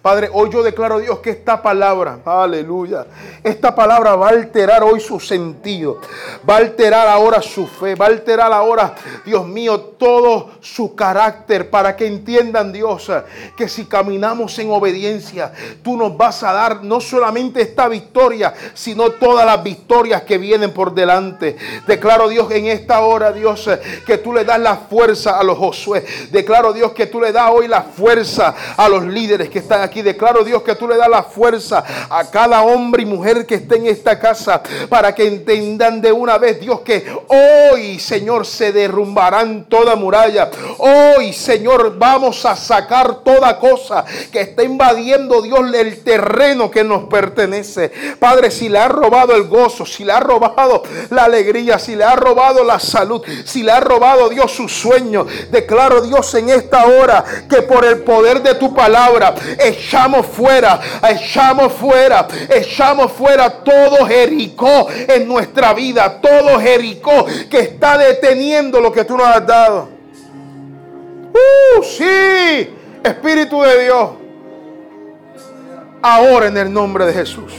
[0.05, 3.07] Padre, hoy yo declaro, Dios, que esta palabra, aleluya,
[3.43, 5.99] esta palabra va a alterar hoy su sentido,
[6.47, 8.93] va a alterar ahora su fe, va a alterar ahora,
[9.25, 13.11] Dios mío, todo su carácter para que entiendan, Dios,
[13.57, 15.51] que si caminamos en obediencia,
[15.81, 20.71] tú nos vas a dar no solamente esta victoria, sino todas las victorias que vienen
[20.71, 21.57] por delante.
[21.87, 23.67] Declaro, Dios, en esta hora, Dios,
[24.05, 26.05] que tú le das la fuerza a los Josué.
[26.29, 29.94] Declaro, Dios, que tú le das hoy la fuerza a los líderes que están aquí
[29.99, 33.55] y Declaro, Dios, que tú le das la fuerza a cada hombre y mujer que
[33.55, 38.71] esté en esta casa para que entendan de una vez, Dios, que hoy, Señor, se
[38.71, 40.49] derrumbarán toda muralla.
[40.77, 47.05] Hoy, Señor, vamos a sacar toda cosa que está invadiendo, Dios, el terreno que nos
[47.05, 47.91] pertenece.
[48.19, 52.03] Padre, si le ha robado el gozo, si le ha robado la alegría, si le
[52.03, 56.85] ha robado la salud, si le ha robado, Dios, su sueño, declaro, Dios, en esta
[56.85, 59.35] hora que por el poder de tu palabra,
[59.78, 67.97] echamos fuera, echamos fuera, echamos fuera todo Jericó en nuestra vida, todo Jericó que está
[67.97, 69.89] deteniendo lo que tú nos has dado.
[71.34, 72.69] Uh, sí,
[73.03, 74.09] Espíritu de Dios.
[76.01, 77.53] Ahora en el nombre de Jesús.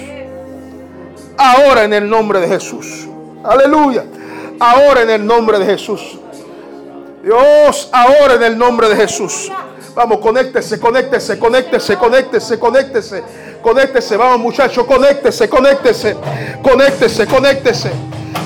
[1.37, 3.07] Ahora en el nombre de Jesús.
[3.45, 4.05] Aleluya.
[4.59, 6.19] Ahora en el nombre de Jesús.
[7.23, 9.51] Dios, ahora en el nombre de Jesús.
[9.97, 13.23] Vamos, conéctese, conéctese, conéctese, conéctese, conéctese,
[13.63, 14.17] conéctese.
[14.19, 16.15] Vamos, muchachos, conéctese, conéctese,
[16.63, 17.91] conéctese, conéctese.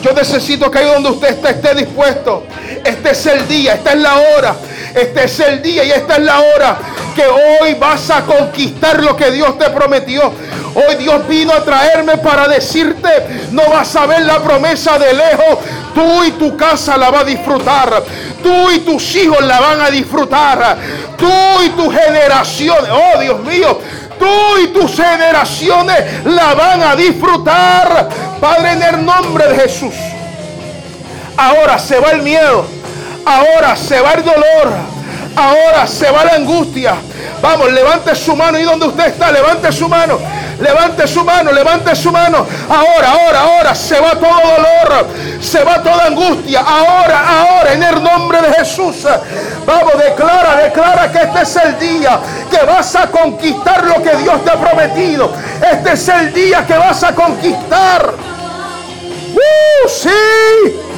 [0.03, 2.45] Yo necesito que ahí donde usted esté, esté dispuesto.
[2.85, 4.57] Este es el día, esta es la hora.
[4.95, 6.79] Este es el día y esta es la hora
[7.15, 10.33] que hoy vas a conquistar lo que Dios te prometió.
[10.75, 13.09] Hoy Dios vino a traerme para decirte,
[13.51, 15.59] no vas a ver la promesa de lejos,
[15.95, 18.03] tú y tu casa la vas a disfrutar,
[18.43, 20.77] tú y tus hijos la van a disfrutar,
[21.17, 21.33] tú
[21.65, 23.81] y tus generaciones, oh Dios mío,
[24.21, 28.09] tú y tus generaciones la van a disfrutar,
[28.41, 29.95] Padre, en el nombre de Jesús.
[31.37, 32.67] Ahora se va el miedo,
[33.25, 35.00] ahora se va el dolor.
[35.41, 36.97] Ahora se va la angustia.
[37.41, 40.19] Vamos, levante su mano y donde usted está, levante su mano.
[40.61, 42.47] Levante su mano, levante su mano.
[42.69, 45.07] Ahora, ahora, ahora se va todo dolor.
[45.41, 46.61] Se va toda angustia.
[46.61, 49.07] Ahora, ahora, en el nombre de Jesús.
[49.65, 52.21] Vamos, declara, declara que este es el día
[52.51, 55.33] que vas a conquistar lo que Dios te ha prometido.
[55.73, 58.13] Este es el día que vas a conquistar.
[59.33, 60.90] ¡Uh, sí!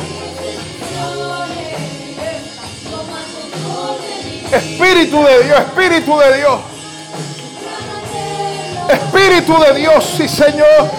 [4.53, 6.61] Espíritu de Dios, Espíritu de Dios.
[8.89, 10.91] Espíritu de Dios, sí Señor.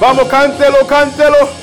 [0.00, 1.62] Vamos, cántelo, cántelo.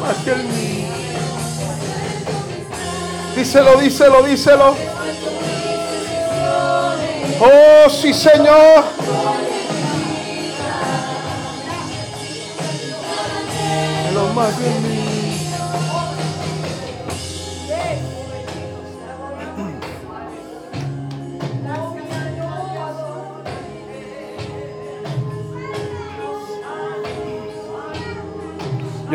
[0.00, 0.88] más que el mío.
[3.36, 4.76] Díselo, díselo, díselo.
[7.40, 8.84] Oh, sí, Señor.
[14.38, 14.44] Yo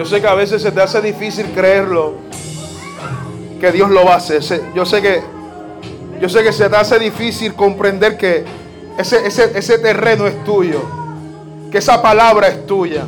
[0.06, 2.16] sé que a veces se te hace difícil creerlo,
[3.62, 4.42] que Dios lo va a hacer.
[4.76, 5.22] Yo sé que,
[6.20, 8.44] yo sé que se te hace difícil comprender que
[8.98, 10.82] ese, ese, ese terreno es tuyo,
[11.72, 13.06] que esa palabra es tuya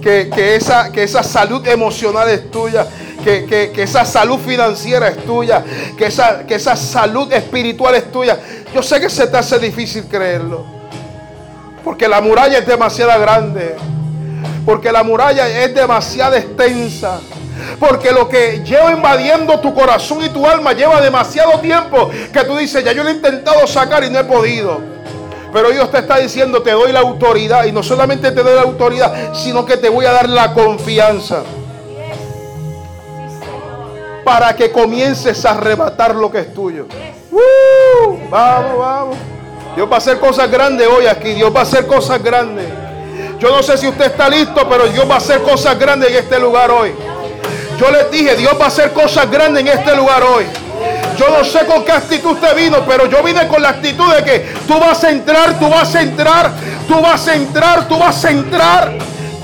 [0.00, 2.86] que, esa, que esa salud emocional es tuya,
[3.22, 5.62] que, esa salud financiera es tuya,
[5.96, 8.38] que esa, que esa salud espiritual es tuya.
[8.74, 10.64] Yo sé que se te hace difícil creerlo.
[11.84, 13.76] Porque la muralla es demasiado grande.
[14.64, 17.20] Porque la muralla es demasiado extensa.
[17.78, 22.56] Porque lo que lleva invadiendo tu corazón y tu alma lleva demasiado tiempo que tú
[22.56, 24.89] dices, ya yo lo he intentado sacar y no he podido.
[25.52, 27.64] Pero Dios te está diciendo, te doy la autoridad.
[27.64, 31.42] Y no solamente te doy la autoridad, sino que te voy a dar la confianza.
[34.24, 36.86] Para que comiences a arrebatar lo que es tuyo.
[38.30, 39.16] vamos, vamos.
[39.74, 41.32] Dios va a hacer cosas grandes hoy aquí.
[41.34, 42.66] Dios va a hacer cosas grandes.
[43.38, 46.16] Yo no sé si usted está listo, pero Dios va a hacer cosas grandes en
[46.16, 46.92] este lugar hoy.
[47.78, 50.44] Yo les dije, Dios va a hacer cosas grandes en este lugar hoy.
[51.20, 54.24] Yo no sé con qué actitud usted vino, pero yo vine con la actitud de
[54.24, 56.50] que tú vas a entrar, tú vas a entrar,
[56.88, 58.92] tú vas a entrar, tú vas a entrar,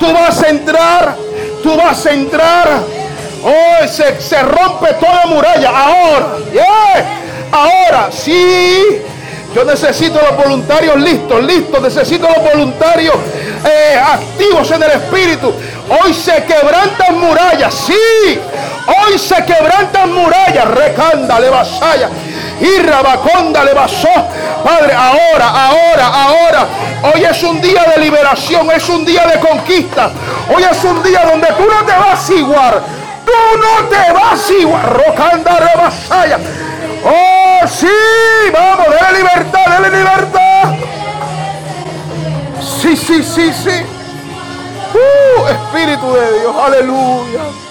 [0.01, 1.16] tú vas a entrar,
[1.62, 2.68] tú vas a entrar.
[3.45, 5.68] Oh, se, se rompe toda muralla.
[5.68, 6.37] Ahora,
[7.53, 9.03] ahora, sí.
[9.55, 11.83] Yo necesito los voluntarios listos, listos.
[11.83, 13.16] Necesito los voluntarios
[13.66, 15.53] eh, activos en el espíritu.
[15.91, 18.41] Hoy se quebrantan murallas, sí.
[18.87, 20.66] Hoy se quebrantan murallas.
[20.68, 21.51] Recanda, le.
[22.61, 24.09] Y rabaconda le basó.
[24.64, 26.66] Padre, ahora, ahora, ahora.
[27.03, 30.11] Hoy es un día de liberación, es un día de conquista.
[30.55, 32.82] Hoy es un día donde tú no te vas igual.
[33.24, 34.82] Tú no te vas igual.
[34.82, 36.39] Rocanda, rebasaya.
[37.05, 37.89] Oh, sí.
[38.53, 40.74] Vamos, dale libertad, dale libertad.
[42.61, 43.84] Sí, sí, sí, sí.
[44.95, 47.66] Uh, Espíritu de Dios, aleluya.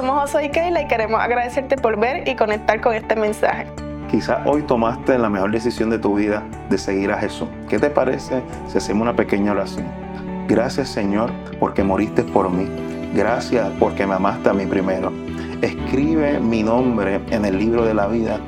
[0.00, 3.66] Somos Oso y Keila y queremos agradecerte por ver y conectar con este mensaje.
[4.10, 7.46] Quizá hoy tomaste la mejor decisión de tu vida de seguir a Jesús.
[7.68, 9.86] ¿Qué te parece si hacemos una pequeña oración?
[10.48, 12.66] Gracias Señor porque moriste por mí.
[13.14, 15.12] Gracias porque me amaste a mí primero.
[15.60, 18.40] Escribe mi nombre en el libro de la vida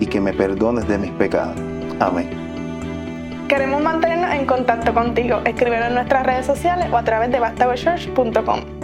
[0.00, 1.54] y que me perdones de mis pecados.
[2.00, 2.30] Amén.
[3.46, 5.42] Queremos mantenernos en contacto contigo.
[5.44, 8.83] Escríbenos en nuestras redes sociales o a través de bastagochurch.com.